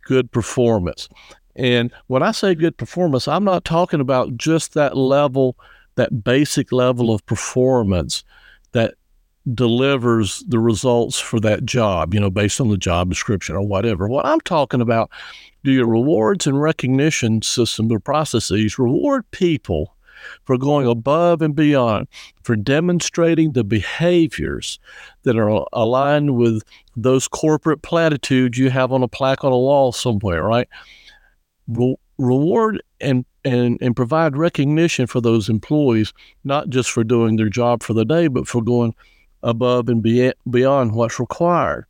good 0.05 0.31
performance? 0.31 1.09
And 1.55 1.91
when 2.07 2.23
I 2.23 2.31
say 2.31 2.55
good 2.55 2.77
performance, 2.77 3.27
I'm 3.27 3.43
not 3.43 3.65
talking 3.65 3.99
about 3.99 4.37
just 4.37 4.73
that 4.73 4.95
level, 4.95 5.57
that 5.95 6.23
basic 6.23 6.71
level 6.71 7.13
of 7.13 7.25
performance 7.25 8.23
that 8.71 8.95
delivers 9.53 10.43
the 10.47 10.59
results 10.59 11.19
for 11.19 11.39
that 11.39 11.65
job, 11.65 12.13
you 12.13 12.19
know, 12.19 12.29
based 12.29 12.61
on 12.61 12.69
the 12.69 12.77
job 12.77 13.09
description 13.09 13.55
or 13.55 13.61
whatever. 13.61 14.07
What 14.07 14.25
I'm 14.25 14.41
talking 14.41 14.81
about, 14.81 15.09
do 15.63 15.71
your 15.71 15.87
rewards 15.87 16.47
and 16.47 16.61
recognition 16.61 17.41
systems 17.41 17.91
or 17.91 17.99
processes 17.99 18.77
reward 18.77 19.29
people 19.31 19.95
for 20.43 20.57
going 20.57 20.87
above 20.87 21.41
and 21.41 21.55
beyond, 21.55 22.07
for 22.43 22.55
demonstrating 22.55 23.53
the 23.53 23.63
behaviors 23.63 24.79
that 25.23 25.37
are 25.37 25.65
aligned 25.73 26.35
with 26.35 26.61
those 26.95 27.27
corporate 27.27 27.81
platitudes 27.81 28.57
you 28.57 28.69
have 28.69 28.91
on 28.91 29.01
a 29.01 29.07
plaque 29.07 29.43
on 29.43 29.51
a 29.51 29.57
wall 29.57 29.91
somewhere, 29.91 30.43
right? 30.43 30.67
Re- 31.77 31.97
reward 32.17 32.81
and, 32.99 33.25
and, 33.43 33.77
and 33.81 33.95
provide 33.95 34.37
recognition 34.37 35.07
for 35.07 35.21
those 35.21 35.49
employees, 35.49 36.13
not 36.43 36.69
just 36.69 36.91
for 36.91 37.03
doing 37.03 37.35
their 37.35 37.49
job 37.49 37.83
for 37.83 37.93
the 37.93 38.05
day, 38.05 38.27
but 38.27 38.47
for 38.47 38.61
going 38.61 38.93
above 39.43 39.89
and 39.89 40.03
be, 40.03 40.31
beyond 40.49 40.93
what's 40.93 41.19
required. 41.19 41.85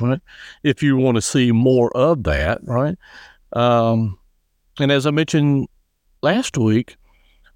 Right? 0.00 0.20
If 0.62 0.82
you 0.82 0.96
want 0.96 1.16
to 1.16 1.22
see 1.22 1.52
more 1.52 1.96
of 1.96 2.24
that, 2.24 2.60
right? 2.64 2.96
Um, 3.52 4.18
and 4.78 4.92
as 4.92 5.06
I 5.06 5.10
mentioned 5.10 5.68
last 6.22 6.58
week, 6.58 6.96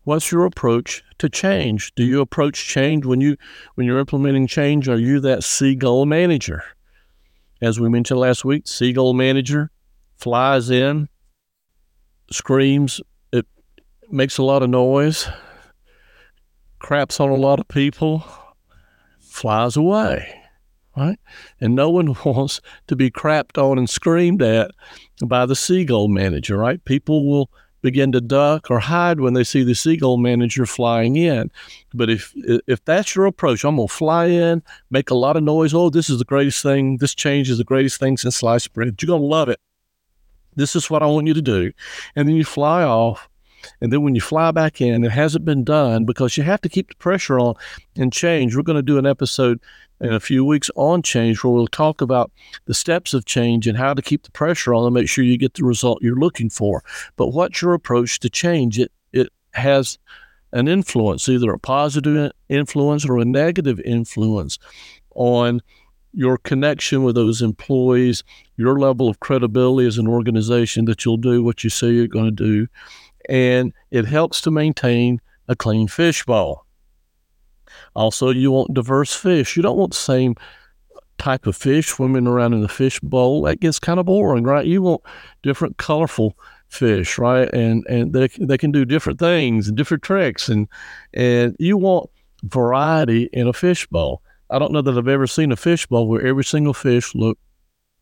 what's 0.04 0.32
your 0.32 0.46
approach 0.46 1.04
to 1.18 1.28
change? 1.28 1.94
Do 1.94 2.04
you 2.04 2.20
approach 2.20 2.66
change 2.66 3.04
when 3.04 3.20
you 3.20 3.36
when 3.74 3.86
you're 3.86 3.98
implementing 3.98 4.46
change? 4.46 4.88
Are 4.88 4.98
you 4.98 5.20
that 5.20 5.44
seagull 5.44 6.06
manager? 6.06 6.62
As 7.60 7.78
we 7.78 7.90
mentioned 7.90 8.20
last 8.20 8.42
week, 8.44 8.66
seagull 8.66 9.12
manager 9.12 9.70
flies 10.20 10.70
in, 10.70 11.08
screams, 12.30 13.00
it 13.32 13.46
makes 14.10 14.38
a 14.38 14.42
lot 14.42 14.62
of 14.62 14.70
noise, 14.70 15.28
craps 16.78 17.20
on 17.20 17.30
a 17.30 17.34
lot 17.34 17.58
of 17.58 17.68
people, 17.68 18.24
flies 19.18 19.76
away. 19.76 20.36
Right? 20.96 21.20
And 21.60 21.74
no 21.74 21.88
one 21.88 22.14
wants 22.24 22.60
to 22.88 22.96
be 22.96 23.10
crapped 23.10 23.56
on 23.56 23.78
and 23.78 23.88
screamed 23.88 24.42
at 24.42 24.72
by 25.24 25.46
the 25.46 25.56
seagull 25.56 26.08
manager, 26.08 26.58
right? 26.58 26.84
People 26.84 27.26
will 27.30 27.50
begin 27.82 28.12
to 28.12 28.20
duck 28.20 28.70
or 28.70 28.80
hide 28.80 29.20
when 29.20 29.32
they 29.32 29.44
see 29.44 29.62
the 29.62 29.74
seagull 29.74 30.18
manager 30.18 30.66
flying 30.66 31.16
in. 31.16 31.50
But 31.94 32.10
if 32.10 32.34
if 32.36 32.84
that's 32.84 33.14
your 33.14 33.26
approach, 33.26 33.64
I'm 33.64 33.76
gonna 33.76 33.88
fly 33.88 34.26
in, 34.26 34.62
make 34.90 35.10
a 35.10 35.14
lot 35.14 35.36
of 35.36 35.42
noise. 35.42 35.72
Oh, 35.72 35.90
this 35.90 36.10
is 36.10 36.18
the 36.18 36.24
greatest 36.24 36.62
thing. 36.62 36.98
This 36.98 37.14
change 37.14 37.48
is 37.48 37.58
the 37.58 37.64
greatest 37.64 37.98
thing 38.00 38.16
since 38.16 38.36
sliced 38.36 38.72
bread. 38.74 39.00
You're 39.00 39.06
gonna 39.06 39.24
love 39.24 39.48
it. 39.48 39.60
This 40.56 40.76
is 40.76 40.90
what 40.90 41.02
I 41.02 41.06
want 41.06 41.26
you 41.26 41.34
to 41.34 41.42
do. 41.42 41.72
And 42.16 42.28
then 42.28 42.36
you 42.36 42.44
fly 42.44 42.82
off. 42.82 43.28
And 43.80 43.92
then 43.92 44.02
when 44.02 44.14
you 44.14 44.20
fly 44.20 44.50
back 44.52 44.80
in, 44.80 45.04
it 45.04 45.10
hasn't 45.10 45.44
been 45.44 45.64
done 45.64 46.04
because 46.06 46.36
you 46.36 46.42
have 46.44 46.62
to 46.62 46.68
keep 46.68 46.88
the 46.88 46.96
pressure 46.96 47.38
on 47.38 47.54
and 47.96 48.12
change. 48.12 48.56
We're 48.56 48.62
going 48.62 48.76
to 48.76 48.82
do 48.82 48.98
an 48.98 49.06
episode 49.06 49.60
in 50.00 50.12
a 50.14 50.20
few 50.20 50.44
weeks 50.44 50.70
on 50.76 51.02
change 51.02 51.44
where 51.44 51.52
we'll 51.52 51.66
talk 51.66 52.00
about 52.00 52.30
the 52.64 52.74
steps 52.74 53.12
of 53.12 53.26
change 53.26 53.66
and 53.66 53.76
how 53.76 53.92
to 53.92 54.02
keep 54.02 54.22
the 54.22 54.30
pressure 54.30 54.74
on 54.74 54.86
and 54.86 54.94
make 54.94 55.08
sure 55.08 55.24
you 55.24 55.36
get 55.36 55.54
the 55.54 55.64
result 55.64 56.02
you're 56.02 56.16
looking 56.16 56.48
for. 56.48 56.82
But 57.16 57.28
what's 57.28 57.60
your 57.60 57.74
approach 57.74 58.20
to 58.20 58.30
change? 58.30 58.78
It 58.78 58.92
it 59.12 59.28
has 59.52 59.98
an 60.52 60.68
influence, 60.68 61.28
either 61.28 61.52
a 61.52 61.58
positive 61.58 62.32
influence 62.48 63.04
or 63.04 63.18
a 63.18 63.24
negative 63.24 63.78
influence 63.80 64.58
on 65.14 65.60
your 66.12 66.38
connection 66.38 67.02
with 67.02 67.14
those 67.14 67.42
employees, 67.42 68.24
your 68.56 68.78
level 68.78 69.08
of 69.08 69.20
credibility 69.20 69.86
as 69.86 69.98
an 69.98 70.08
organization 70.08 70.84
that 70.86 71.04
you'll 71.04 71.16
do 71.16 71.42
what 71.42 71.62
you 71.64 71.70
say 71.70 71.90
you're 71.90 72.06
going 72.06 72.24
to 72.24 72.30
do. 72.30 72.66
And 73.28 73.72
it 73.90 74.06
helps 74.06 74.40
to 74.42 74.50
maintain 74.50 75.20
a 75.48 75.54
clean 75.54 75.88
fishbowl. 75.88 76.66
Also, 77.94 78.30
you 78.30 78.50
want 78.50 78.74
diverse 78.74 79.14
fish. 79.14 79.56
You 79.56 79.62
don't 79.62 79.78
want 79.78 79.92
the 79.92 79.98
same 79.98 80.34
type 81.18 81.46
of 81.46 81.56
fish 81.56 81.88
swimming 81.88 82.26
around 82.26 82.54
in 82.54 82.62
the 82.62 82.68
fish 82.68 82.98
bowl. 83.00 83.42
That 83.42 83.60
gets 83.60 83.78
kind 83.78 84.00
of 84.00 84.06
boring, 84.06 84.44
right? 84.44 84.66
You 84.66 84.82
want 84.82 85.02
different, 85.42 85.76
colorful 85.76 86.36
fish, 86.68 87.18
right? 87.18 87.52
And 87.52 87.84
and 87.88 88.12
they 88.12 88.28
they 88.28 88.58
can 88.58 88.72
do 88.72 88.84
different 88.84 89.18
things 89.18 89.68
and 89.68 89.76
different 89.76 90.02
tricks, 90.02 90.48
and 90.48 90.66
and 91.12 91.54
you 91.58 91.76
want 91.76 92.10
variety 92.42 93.28
in 93.32 93.46
a 93.46 93.52
fish 93.52 93.86
bowl. 93.86 94.22
I 94.50 94.58
don't 94.58 94.72
know 94.72 94.82
that 94.82 94.98
I've 94.98 95.08
ever 95.08 95.26
seen 95.26 95.52
a 95.52 95.56
fishbowl 95.56 96.08
where 96.08 96.26
every 96.26 96.44
single 96.44 96.74
fish 96.74 97.14
looked 97.14 97.40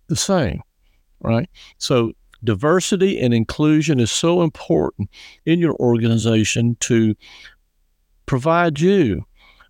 the 0.08 0.16
same, 0.16 0.62
right? 1.20 1.48
So 1.78 2.12
diversity 2.42 3.20
and 3.20 3.34
inclusion 3.34 4.00
is 4.00 4.10
so 4.10 4.42
important 4.42 5.10
in 5.44 5.58
your 5.58 5.74
organization 5.76 6.76
to 6.80 7.14
provide 8.26 8.80
you 8.80 9.24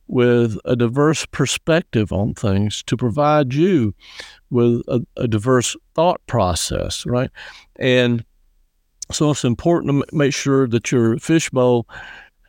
with 0.06 0.56
a 0.64 0.74
diverse 0.74 1.26
perspective 1.26 2.12
on 2.12 2.34
things, 2.34 2.82
to 2.84 2.96
provide 2.96 3.52
you 3.52 3.94
with 4.50 4.82
a, 4.88 5.06
a 5.16 5.28
diverse 5.28 5.76
thought 5.94 6.20
process, 6.26 7.04
right? 7.04 7.30
And 7.76 8.24
so 9.12 9.30
it's 9.30 9.44
important 9.44 10.06
to 10.08 10.16
make 10.16 10.34
sure 10.34 10.66
that 10.68 10.90
your 10.90 11.18
fishbowl 11.18 11.86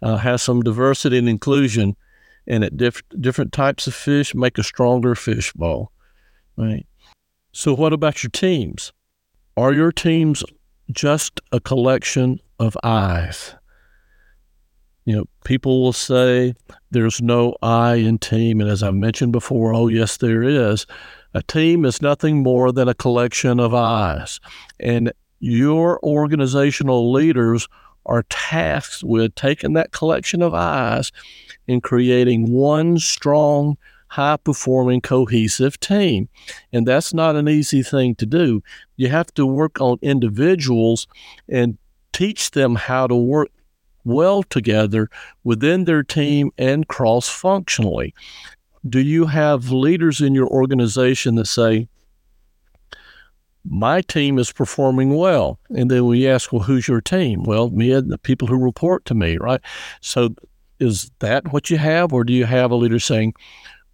uh, 0.02 0.18
has 0.18 0.42
some 0.42 0.62
diversity 0.62 1.18
and 1.18 1.30
inclusion 1.30 1.96
and 2.50 2.64
at 2.64 2.76
diff- 2.76 3.04
different 3.20 3.54
types 3.54 3.88
of 3.88 3.94
fish 3.94 4.34
make 4.34 4.58
a 4.58 4.64
stronger 4.64 5.16
fish 5.16 5.54
ball. 5.54 5.92
right? 6.58 6.86
So, 7.52 7.74
what 7.76 7.94
about 7.94 8.24
your 8.24 8.32
teams? 8.32 8.92
Are 9.56 9.74
your 9.74 9.92
teams 9.92 10.44
just 10.92 11.40
a 11.52 11.60
collection 11.60 12.40
of 12.60 12.78
eyes? 12.84 13.56
You 15.06 15.16
know, 15.16 15.26
people 15.44 15.82
will 15.82 15.94
say 15.94 16.54
there's 16.92 17.22
no 17.22 17.56
I 17.62 17.96
in 17.96 18.20
team. 18.20 18.62
And 18.62 18.70
as 18.70 18.84
I 18.84 18.92
mentioned 18.92 19.32
before, 19.32 19.74
oh, 19.74 19.88
yes, 19.88 20.18
there 20.18 20.44
is. 20.44 20.86
A 21.34 21.42
team 21.42 21.84
is 21.84 22.02
nothing 22.02 22.44
more 22.44 22.72
than 22.72 22.88
a 22.88 22.94
collection 22.94 23.60
of 23.60 23.74
eyes. 23.74 24.40
And 24.80 25.12
your 25.40 26.00
organizational 26.04 27.12
leaders 27.12 27.68
are 28.10 28.24
tasked 28.30 29.04
with 29.04 29.36
taking 29.36 29.74
that 29.74 29.92
collection 29.92 30.42
of 30.42 30.54
eyes 30.54 31.12
and 31.68 31.84
creating 31.84 32.52
one 32.52 32.98
strong, 32.98 33.78
high 34.08 34.38
performing, 34.38 35.00
cohesive 35.00 35.80
team. 35.80 36.28
And 36.74 36.88
that's 36.88 37.14
not 37.14 37.36
an 37.36 37.48
easy 37.48 37.84
thing 37.84 38.16
to 38.16 38.26
do. 38.26 38.64
You 38.98 39.10
have 39.10 39.32
to 39.36 39.46
work 39.46 39.80
on 39.80 40.00
individuals 40.02 41.08
and 41.48 41.78
teach 42.12 42.52
them 42.52 42.76
how 42.76 43.08
to 43.08 43.16
work 43.16 43.50
well 44.04 44.42
together 44.42 45.10
within 45.44 45.86
their 45.86 46.02
team 46.02 46.52
and 46.58 46.88
cross 46.88 47.30
functionally. 47.30 48.14
Do 48.88 49.00
you 49.00 49.26
have 49.26 49.72
leaders 49.72 50.20
in 50.20 50.34
your 50.34 50.48
organization 50.48 51.36
that 51.36 51.46
say, 51.46 51.88
my 53.70 54.02
team 54.02 54.40
is 54.40 54.52
performing 54.52 55.16
well. 55.16 55.60
And 55.70 55.92
then 55.92 56.06
we 56.06 56.28
ask, 56.28 56.52
well, 56.52 56.64
who's 56.64 56.88
your 56.88 57.02
team? 57.02 57.44
Well, 57.44 57.70
me 57.70 57.92
and 57.92 58.12
the 58.12 58.18
people 58.18 58.48
who 58.48 58.58
report 58.58 59.06
to 59.06 59.14
me, 59.14 59.38
right? 59.38 59.62
So 60.02 60.30
is 60.80 61.12
that 61.20 61.54
what 61.54 61.70
you 61.70 61.78
have? 61.78 62.12
Or 62.12 62.24
do 62.24 62.34
you 62.34 62.46
have 62.46 62.72
a 62.72 62.76
leader 62.76 63.00
saying, 63.00 63.36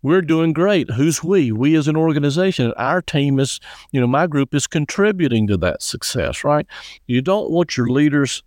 we're 0.01 0.21
doing 0.21 0.53
great. 0.53 0.89
Who's 0.91 1.23
we? 1.23 1.51
We 1.51 1.75
as 1.75 1.87
an 1.87 1.97
organization. 1.97 2.71
Our 2.77 3.01
team 3.01 3.39
is, 3.39 3.59
you 3.91 3.99
know, 3.99 4.07
my 4.07 4.27
group 4.27 4.53
is 4.53 4.67
contributing 4.67 5.47
to 5.47 5.57
that 5.57 5.81
success, 5.81 6.43
right? 6.43 6.67
You 7.07 7.21
don't 7.21 7.49
want 7.49 7.75
your 7.75 7.89
leaders 7.89 8.43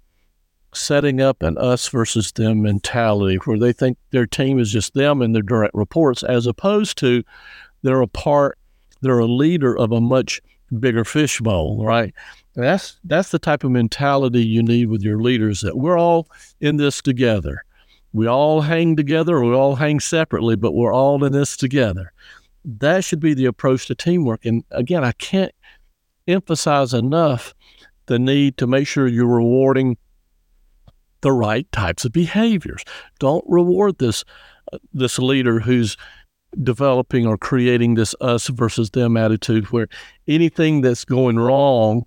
setting 0.73 1.21
up 1.21 1.43
an 1.43 1.59
us 1.59 1.89
versus 1.89 2.31
them 2.33 2.63
mentality 2.63 3.37
where 3.37 3.59
they 3.59 3.73
think 3.73 3.99
their 4.13 4.27
team 4.27 4.59
is 4.59 4.71
just 4.71 4.95
them 4.95 5.21
and 5.21 5.35
their 5.35 5.43
direct 5.43 5.75
reports, 5.75 6.23
as 6.23 6.47
opposed 6.47 6.97
to 6.99 7.25
they're 7.83 8.03
a 8.03 8.07
part, 8.07 8.57
they're 9.01 9.19
a 9.19 9.27
leader 9.27 9.77
of 9.77 9.91
a 9.91 10.01
much 10.01 10.41
bigger 10.79 11.05
fishbowl, 11.05 11.85
right? 11.85 12.15
And 12.55 12.65
that's 12.65 12.99
that's 13.05 13.31
the 13.31 13.39
type 13.39 13.65
of 13.65 13.71
mentality 13.71 14.45
you 14.45 14.63
need 14.63 14.87
with 14.87 15.03
your 15.03 15.21
leaders 15.21 15.61
that 15.61 15.77
we're 15.77 15.99
all 15.99 16.29
in 16.61 16.77
this 16.77 17.01
together. 17.01 17.65
We 18.13 18.27
all 18.27 18.63
hang 18.63 18.97
together, 18.97 19.43
we 19.43 19.55
all 19.55 19.77
hang 19.77 20.01
separately, 20.01 20.57
but 20.57 20.73
we're 20.73 20.95
all 20.95 21.23
in 21.25 21.33
this 21.33 21.57
together. 21.57 22.13
That 22.65 23.05
should 23.05 23.21
be 23.21 23.35
the 23.35 23.47
approach 23.47 23.87
to 23.87 23.95
teamwork. 23.95 24.45
And 24.45 24.65
again, 24.71 25.05
I 25.05 25.13
can't 25.13 25.53
emphasize 26.27 26.93
enough 26.95 27.55
the 28.07 28.19
need 28.19 28.57
to 28.59 28.67
make 28.67 28.87
sure 28.87 29.07
you're 29.07 29.27
rewarding 29.27 29.97
the 31.21 31.33
right 31.33 31.71
types 31.73 32.05
of 32.05 32.13
behaviors. 32.13 32.85
Don't 33.19 33.45
reward 33.49 33.99
this 33.99 34.25
uh, 34.73 34.79
this 34.93 35.19
leader 35.19 35.61
who's 35.61 35.97
developing 36.63 37.27
or 37.27 37.39
creating 37.39 37.95
this 37.95 38.15
us 38.21 38.49
versus 38.49 38.91
them 38.91 39.17
attitude 39.17 39.67
where 39.67 39.89
anything 40.27 40.81
that's 40.81 41.05
going 41.05 41.39
wrong, 41.39 42.05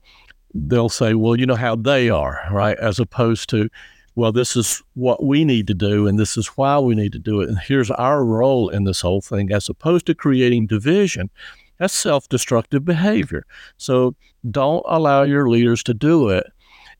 they'll 0.53 0.89
say, 0.89 1.13
well, 1.13 1.39
you 1.39 1.45
know 1.45 1.55
how 1.55 1.75
they 1.75 2.09
are, 2.09 2.41
right? 2.51 2.77
As 2.77 2.99
opposed 2.99 3.49
to, 3.51 3.69
well, 4.15 4.31
this 4.31 4.55
is 4.55 4.81
what 4.93 5.23
we 5.23 5.45
need 5.45 5.67
to 5.67 5.73
do 5.73 6.07
and 6.07 6.19
this 6.19 6.37
is 6.37 6.47
why 6.47 6.79
we 6.79 6.95
need 6.95 7.13
to 7.13 7.19
do 7.19 7.41
it. 7.41 7.49
And 7.49 7.59
here's 7.59 7.91
our 7.91 8.23
role 8.23 8.69
in 8.69 8.83
this 8.83 9.01
whole 9.01 9.21
thing, 9.21 9.51
as 9.51 9.69
opposed 9.69 10.05
to 10.07 10.15
creating 10.15 10.67
division. 10.67 11.29
That's 11.77 11.93
self 11.93 12.29
destructive 12.29 12.85
behavior. 12.85 13.45
So 13.77 14.15
don't 14.49 14.83
allow 14.87 15.23
your 15.23 15.49
leaders 15.49 15.81
to 15.83 15.93
do 15.93 16.29
it 16.29 16.45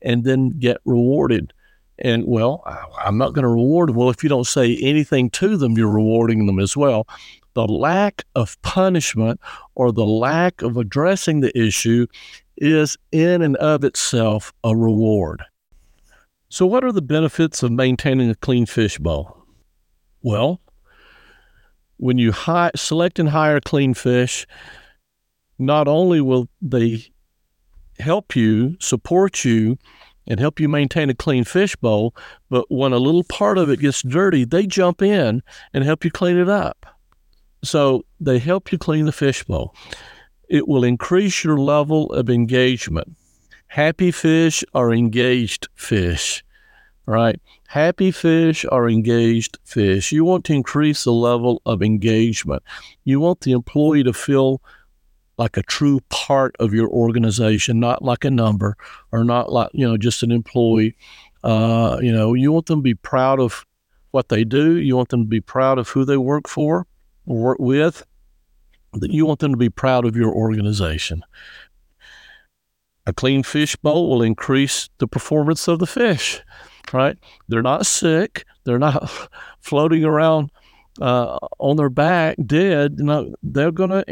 and 0.00 0.24
then 0.24 0.50
get 0.58 0.78
rewarded. 0.84 1.52
And 1.98 2.24
well, 2.26 2.64
I'm 2.98 3.16
not 3.16 3.32
going 3.32 3.44
to 3.44 3.48
reward 3.48 3.90
them. 3.90 3.96
Well, 3.96 4.10
if 4.10 4.24
you 4.24 4.28
don't 4.28 4.46
say 4.46 4.76
anything 4.78 5.30
to 5.30 5.56
them, 5.56 5.76
you're 5.76 5.88
rewarding 5.88 6.46
them 6.46 6.58
as 6.58 6.76
well 6.76 7.06
the 7.54 7.66
lack 7.66 8.24
of 8.34 8.60
punishment 8.62 9.40
or 9.74 9.92
the 9.92 10.06
lack 10.06 10.62
of 10.62 10.76
addressing 10.76 11.40
the 11.40 11.56
issue 11.58 12.06
is 12.56 12.96
in 13.10 13.42
and 13.42 13.56
of 13.56 13.84
itself 13.84 14.52
a 14.64 14.76
reward. 14.76 15.42
So, 16.48 16.66
what 16.66 16.84
are 16.84 16.92
the 16.92 17.02
benefits 17.02 17.62
of 17.62 17.72
maintaining 17.72 18.30
a 18.30 18.34
clean 18.34 18.66
fish 18.66 18.98
bowl? 18.98 19.46
Well, 20.22 20.60
when 21.96 22.18
you 22.18 22.32
hi- 22.32 22.72
select 22.76 23.18
and 23.18 23.30
hire 23.30 23.60
clean 23.60 23.94
fish, 23.94 24.46
not 25.58 25.88
only 25.88 26.20
will 26.20 26.48
they 26.60 27.06
help 27.98 28.36
you, 28.36 28.76
support 28.80 29.44
you, 29.44 29.78
and 30.26 30.38
help 30.38 30.60
you 30.60 30.68
maintain 30.68 31.10
a 31.10 31.14
clean 31.14 31.44
fish 31.44 31.74
bowl, 31.76 32.14
but 32.48 32.66
when 32.68 32.92
a 32.92 32.98
little 32.98 33.24
part 33.24 33.58
of 33.58 33.70
it 33.70 33.80
gets 33.80 34.02
dirty, 34.02 34.44
they 34.44 34.66
jump 34.66 35.02
in 35.02 35.42
and 35.72 35.84
help 35.84 36.04
you 36.04 36.10
clean 36.10 36.36
it 36.36 36.48
up. 36.48 36.86
So 37.64 38.04
they 38.20 38.38
help 38.38 38.72
you 38.72 38.78
clean 38.78 39.06
the 39.06 39.12
fishbowl. 39.12 39.74
It 40.48 40.66
will 40.68 40.84
increase 40.84 41.44
your 41.44 41.58
level 41.58 42.12
of 42.12 42.28
engagement. 42.28 43.16
Happy 43.68 44.10
fish 44.10 44.64
are 44.74 44.92
engaged 44.92 45.68
fish, 45.74 46.44
right? 47.06 47.40
Happy 47.68 48.10
fish 48.10 48.66
are 48.70 48.88
engaged 48.88 49.58
fish. 49.64 50.12
You 50.12 50.24
want 50.24 50.44
to 50.46 50.52
increase 50.52 51.04
the 51.04 51.12
level 51.12 51.62
of 51.64 51.82
engagement. 51.82 52.62
You 53.04 53.20
want 53.20 53.40
the 53.40 53.52
employee 53.52 54.02
to 54.02 54.12
feel 54.12 54.60
like 55.38 55.56
a 55.56 55.62
true 55.62 56.00
part 56.10 56.54
of 56.60 56.74
your 56.74 56.90
organization, 56.90 57.80
not 57.80 58.04
like 58.04 58.24
a 58.24 58.30
number 58.30 58.76
or 59.10 59.24
not 59.24 59.50
like, 59.50 59.70
you 59.72 59.88
know, 59.88 59.96
just 59.96 60.22
an 60.22 60.30
employee. 60.30 60.94
Uh, 61.42 61.98
you 62.02 62.12
know, 62.12 62.34
you 62.34 62.52
want 62.52 62.66
them 62.66 62.80
to 62.80 62.82
be 62.82 62.94
proud 62.94 63.40
of 63.40 63.64
what 64.10 64.28
they 64.28 64.44
do. 64.44 64.76
You 64.76 64.96
want 64.96 65.08
them 65.08 65.22
to 65.22 65.28
be 65.28 65.40
proud 65.40 65.78
of 65.78 65.88
who 65.88 66.04
they 66.04 66.18
work 66.18 66.46
for 66.46 66.86
work 67.26 67.58
with, 67.58 68.04
that 68.94 69.12
you 69.12 69.26
want 69.26 69.40
them 69.40 69.52
to 69.52 69.58
be 69.58 69.70
proud 69.70 70.04
of 70.04 70.16
your 70.16 70.32
organization. 70.32 71.22
A 73.06 73.12
clean 73.12 73.42
fish 73.42 73.74
bowl 73.76 74.10
will 74.10 74.22
increase 74.22 74.88
the 74.98 75.08
performance 75.08 75.66
of 75.66 75.78
the 75.78 75.86
fish, 75.86 76.40
right? 76.92 77.16
They're 77.48 77.62
not 77.62 77.86
sick. 77.86 78.44
They're 78.64 78.78
not 78.78 79.10
floating 79.60 80.04
around 80.04 80.50
uh, 81.00 81.38
on 81.58 81.76
their 81.76 81.88
back 81.88 82.36
dead. 82.44 83.00
No, 83.00 83.34
they're 83.42 83.72
gonna 83.72 84.04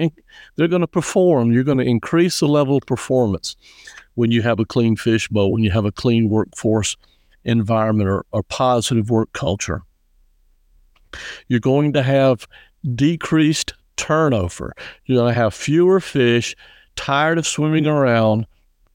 they're 0.56 0.68
gonna 0.68 0.86
perform. 0.86 1.52
You're 1.52 1.64
gonna 1.64 1.84
increase 1.84 2.40
the 2.40 2.48
level 2.48 2.76
of 2.76 2.86
performance 2.86 3.56
when 4.14 4.30
you 4.30 4.42
have 4.42 4.58
a 4.58 4.64
clean 4.64 4.96
fish 4.96 5.28
bowl, 5.28 5.52
when 5.52 5.62
you 5.62 5.70
have 5.70 5.84
a 5.84 5.92
clean 5.92 6.28
workforce 6.28 6.96
environment 7.44 8.08
or, 8.08 8.24
or 8.32 8.42
positive 8.42 9.10
work 9.10 9.32
culture. 9.32 9.82
You're 11.48 11.60
going 11.60 11.92
to 11.94 12.02
have 12.02 12.46
decreased 12.94 13.74
turnover. 13.96 14.74
You're 15.04 15.18
going 15.18 15.34
to 15.34 15.40
have 15.40 15.54
fewer 15.54 16.00
fish 16.00 16.56
tired 16.96 17.38
of 17.38 17.46
swimming 17.46 17.86
around 17.86 18.46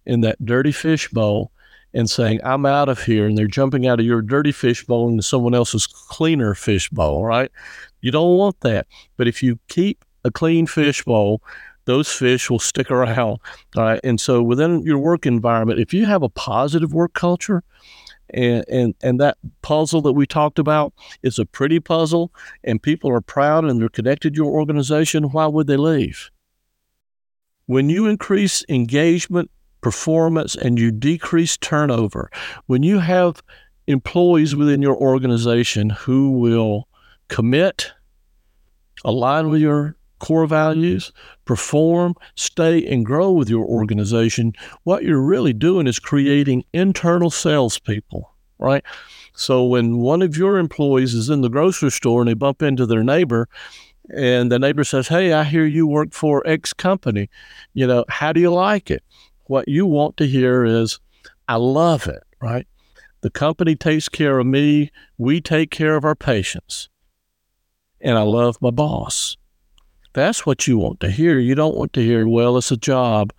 in 0.06 0.22
that 0.22 0.44
dirty 0.44 0.72
fish 0.72 1.10
bowl 1.10 1.52
and 1.94 2.10
saying, 2.10 2.40
I'm 2.44 2.66
out 2.66 2.90
of 2.90 3.04
here. 3.04 3.26
And 3.26 3.38
they're 3.38 3.48
jumping 3.48 3.88
out 3.88 4.00
of 4.00 4.06
your 4.06 4.22
dirty 4.22 4.52
fish 4.52 4.86
bowl 4.86 5.08
into 5.08 5.24
someone 5.24 5.56
else's 5.56 5.88
cleaner 5.88 6.54
fish 6.54 6.90
bowl, 6.90 7.24
right? 7.24 7.52
You 8.02 8.12
don't 8.12 8.38
want 8.38 8.60
that. 8.62 8.88
But 9.18 9.28
if 9.28 9.42
you 9.42 9.60
keep 9.68 10.04
a 10.24 10.32
clean 10.32 10.68
fish 10.68 11.04
bowl, 11.04 11.42
those 11.86 12.12
fish 12.12 12.50
will 12.50 12.60
stick 12.60 12.92
around. 12.92 13.40
All 13.78 13.84
right. 13.84 14.00
And 14.04 14.20
so 14.20 14.44
within 14.44 14.82
your 14.84 14.98
work 14.98 15.26
environment, 15.26 15.80
if 15.80 15.94
you 15.94 16.06
have 16.06 16.24
a 16.24 16.30
positive 16.30 16.94
work 16.94 17.14
culture, 17.14 17.64
and, 18.30 18.66
and 18.70 18.96
and 19.02 19.20
that 19.20 19.38
puzzle 19.62 20.02
that 20.02 20.14
we 20.14 20.26
talked 20.26 20.60
about 20.60 20.94
is 21.24 21.40
a 21.40 21.46
pretty 21.46 21.80
puzzle 21.80 22.34
and 22.64 22.82
people 22.82 23.12
are 23.12 23.22
proud 23.22 23.66
and 23.66 23.80
they're 23.80 23.90
connected 23.90 24.34
to 24.34 24.38
your 24.38 24.52
organization 24.52 25.32
why 25.32 25.48
would 25.48 25.68
they 25.68 25.78
leave? 25.78 26.32
When 27.66 27.90
you 27.90 28.06
increase 28.08 28.64
engagement 28.70 29.50
performance 29.82 30.56
and 30.56 30.80
you 30.80 30.92
decrease 30.92 31.58
turnover 31.58 32.32
when 32.66 32.82
you 32.82 32.98
have 32.98 33.44
employees 33.86 34.56
within 34.56 34.82
your 34.82 34.96
organization 34.96 35.92
who 35.92 36.32
will 36.32 36.88
commit 37.28 37.92
align 39.04 39.50
with 39.50 39.62
your 39.62 39.96
core 40.20 40.48
values, 40.48 41.12
perform, 41.46 42.16
stay, 42.36 42.86
and 42.86 43.06
grow 43.06 43.32
with 43.32 43.50
your 43.50 43.66
organization, 43.66 44.54
what 44.84 45.04
you're 45.04 45.22
really 45.22 45.54
doing 45.54 45.88
is 45.88 46.00
creating 46.00 46.64
internal 46.74 47.30
salespeople, 47.30 48.34
right? 48.60 48.84
So 49.34 49.66
when 49.66 49.98
one 49.98 50.22
of 50.22 50.38
your 50.38 50.58
employees 50.58 51.14
is 51.14 51.30
in 51.30 51.42
the 51.42 51.50
grocery 51.50 51.92
store 51.92 52.22
and 52.22 52.30
they 52.30 52.34
bump 52.34 52.62
into 52.62 52.86
their 52.86 53.04
neighbor, 53.04 53.50
and 54.10 54.52
the 54.52 54.60
neighbor 54.60 54.84
says, 54.84 55.08
Hey, 55.08 55.34
I 55.34 55.44
hear 55.44 55.66
you 55.66 55.88
work 55.88 56.14
for 56.14 56.46
X 56.46 56.74
company. 56.74 57.30
You 57.74 57.88
know, 57.88 58.06
how 58.08 58.34
do 58.34 58.40
you 58.40 58.52
like 58.52 58.92
it? 58.92 59.04
What 59.46 59.68
you 59.68 59.86
want 59.86 60.18
to 60.18 60.28
hear 60.28 60.64
is, 60.64 61.00
I 61.48 61.56
love 61.56 62.08
it, 62.08 62.24
right? 62.42 62.68
The 63.22 63.30
company 63.30 63.76
takes 63.76 64.10
care 64.10 64.40
of 64.40 64.46
me. 64.46 64.92
We 65.18 65.42
take 65.42 65.72
care 65.72 65.96
of 65.96 66.06
our 66.06 66.16
patients. 66.16 66.90
And 68.00 68.18
I 68.18 68.22
love 68.22 68.62
my 68.62 68.70
boss. 68.70 69.38
That's 70.16 70.46
what 70.46 70.66
you 70.66 70.78
want 70.78 71.02
to 71.02 71.12
hear. 71.12 71.40
You 71.40 71.56
don't 71.56 71.76
want 71.76 71.92
to 71.94 72.02
hear, 72.02 72.26
well, 72.26 72.58
it's 72.58 72.72
a 72.72 72.78
job. 72.78 73.34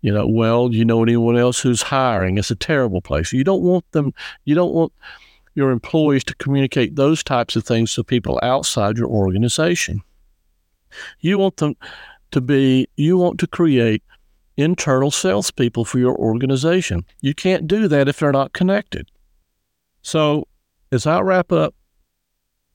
You 0.00 0.10
know, 0.10 0.26
well, 0.26 0.72
you 0.72 0.82
know 0.82 1.02
anyone 1.02 1.36
else 1.36 1.60
who's 1.60 1.82
hiring? 1.82 2.38
It's 2.38 2.50
a 2.50 2.56
terrible 2.56 3.02
place. 3.02 3.30
You 3.30 3.44
don't 3.44 3.60
want 3.60 3.84
them, 3.92 4.14
you 4.46 4.54
don't 4.54 4.72
want 4.72 4.94
your 5.54 5.70
employees 5.70 6.24
to 6.24 6.34
communicate 6.36 6.96
those 6.96 7.22
types 7.22 7.56
of 7.56 7.64
things 7.64 7.94
to 7.94 8.02
people 8.02 8.40
outside 8.42 8.96
your 8.96 9.08
organization. 9.08 10.00
You 11.20 11.36
want 11.36 11.58
them 11.58 11.76
to 12.30 12.40
be, 12.40 12.88
you 12.96 13.18
want 13.18 13.38
to 13.40 13.46
create 13.46 14.02
internal 14.56 15.10
salespeople 15.10 15.84
for 15.84 15.98
your 15.98 16.16
organization. 16.16 17.04
You 17.20 17.34
can't 17.34 17.66
do 17.66 17.86
that 17.88 18.08
if 18.08 18.20
they're 18.20 18.32
not 18.32 18.54
connected. 18.54 19.10
So, 20.00 20.48
as 20.90 21.06
I 21.06 21.20
wrap 21.20 21.52
up 21.52 21.74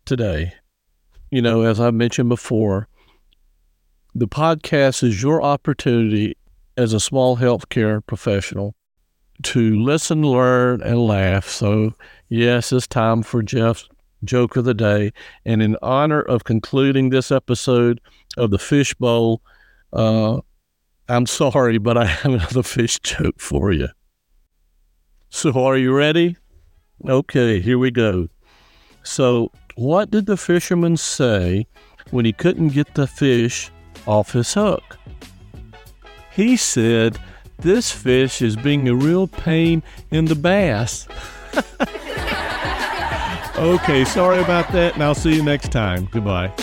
today, 0.06 0.54
you 1.32 1.42
know, 1.42 1.64
as 1.64 1.80
I 1.80 1.90
mentioned 1.90 2.30
before, 2.30 2.89
the 4.20 4.28
podcast 4.28 5.02
is 5.02 5.24
your 5.24 5.42
opportunity 5.42 6.36
as 6.76 6.92
a 6.92 7.00
small 7.00 7.38
healthcare 7.38 8.06
professional 8.06 8.76
to 9.44 9.82
listen, 9.82 10.24
learn, 10.24 10.82
and 10.82 11.00
laugh. 11.08 11.48
So, 11.48 11.94
yes, 12.28 12.74
it's 12.74 12.86
time 12.86 13.24
for 13.24 13.42
Jeff's 13.42 13.88
joke 14.26 14.58
of 14.58 14.66
the 14.66 14.74
day. 14.74 15.14
And 15.46 15.62
in 15.62 15.78
honor 15.82 16.22
of 16.22 16.44
concluding 16.44 17.10
this 17.10 17.32
episode 17.32 18.02
of 18.36 18.52
the 18.52 18.60
Fishbowl, 18.60 19.42
uh, 19.94 20.42
I'm 21.08 21.26
sorry, 21.26 21.78
but 21.78 21.98
I 21.98 22.04
have 22.04 22.34
another 22.34 22.64
fish 22.64 23.00
joke 23.00 23.40
for 23.40 23.72
you. 23.72 23.88
So, 25.30 25.64
are 25.64 25.78
you 25.78 25.96
ready? 25.96 26.36
Okay, 27.08 27.62
here 27.62 27.78
we 27.78 27.90
go. 27.90 28.28
So, 29.04 29.54
what 29.76 30.12
did 30.12 30.26
the 30.26 30.36
fisherman 30.36 30.98
say 30.98 31.68
when 32.12 32.26
he 32.26 32.34
couldn't 32.34 32.70
get 32.70 32.96
the 32.96 33.08
fish 33.08 33.72
off 34.06 34.32
his 34.32 34.54
hook? 34.54 34.98
He 36.32 36.58
said, 36.58 37.20
This 37.58 37.92
fish 37.92 38.42
is 38.42 38.56
being 38.56 38.88
a 38.88 38.96
real 38.96 39.28
pain 39.28 39.84
in 40.12 40.26
the 40.26 40.36
bass. 40.36 41.08
okay, 43.58 44.06
sorry 44.06 44.40
about 44.40 44.72
that, 44.72 44.94
and 44.94 45.04
I'll 45.04 45.16
see 45.16 45.36
you 45.36 45.44
next 45.44 45.72
time. 45.72 46.08
Goodbye. 46.12 46.54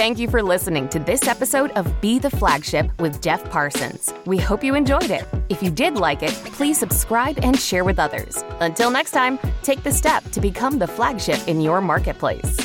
Thank 0.00 0.18
you 0.18 0.30
for 0.30 0.42
listening 0.42 0.88
to 0.90 0.98
this 0.98 1.28
episode 1.28 1.72
of 1.72 2.00
Be 2.00 2.18
the 2.18 2.30
Flagship 2.30 2.90
with 3.00 3.20
Jeff 3.20 3.44
Parsons. 3.50 4.14
We 4.24 4.38
hope 4.38 4.64
you 4.64 4.74
enjoyed 4.74 5.10
it. 5.10 5.26
If 5.48 5.62
you 5.62 5.70
did 5.70 5.96
like 5.96 6.22
it, 6.22 6.30
please 6.30 6.78
subscribe 6.78 7.38
and 7.42 7.58
share 7.58 7.84
with 7.84 7.98
others. 7.98 8.42
Until 8.60 8.90
next 8.90 9.10
time, 9.10 9.38
take 9.62 9.82
the 9.82 9.92
step 9.92 10.24
to 10.30 10.40
become 10.40 10.78
the 10.78 10.86
flagship 10.86 11.46
in 11.48 11.60
your 11.60 11.80
marketplace. 11.80 12.59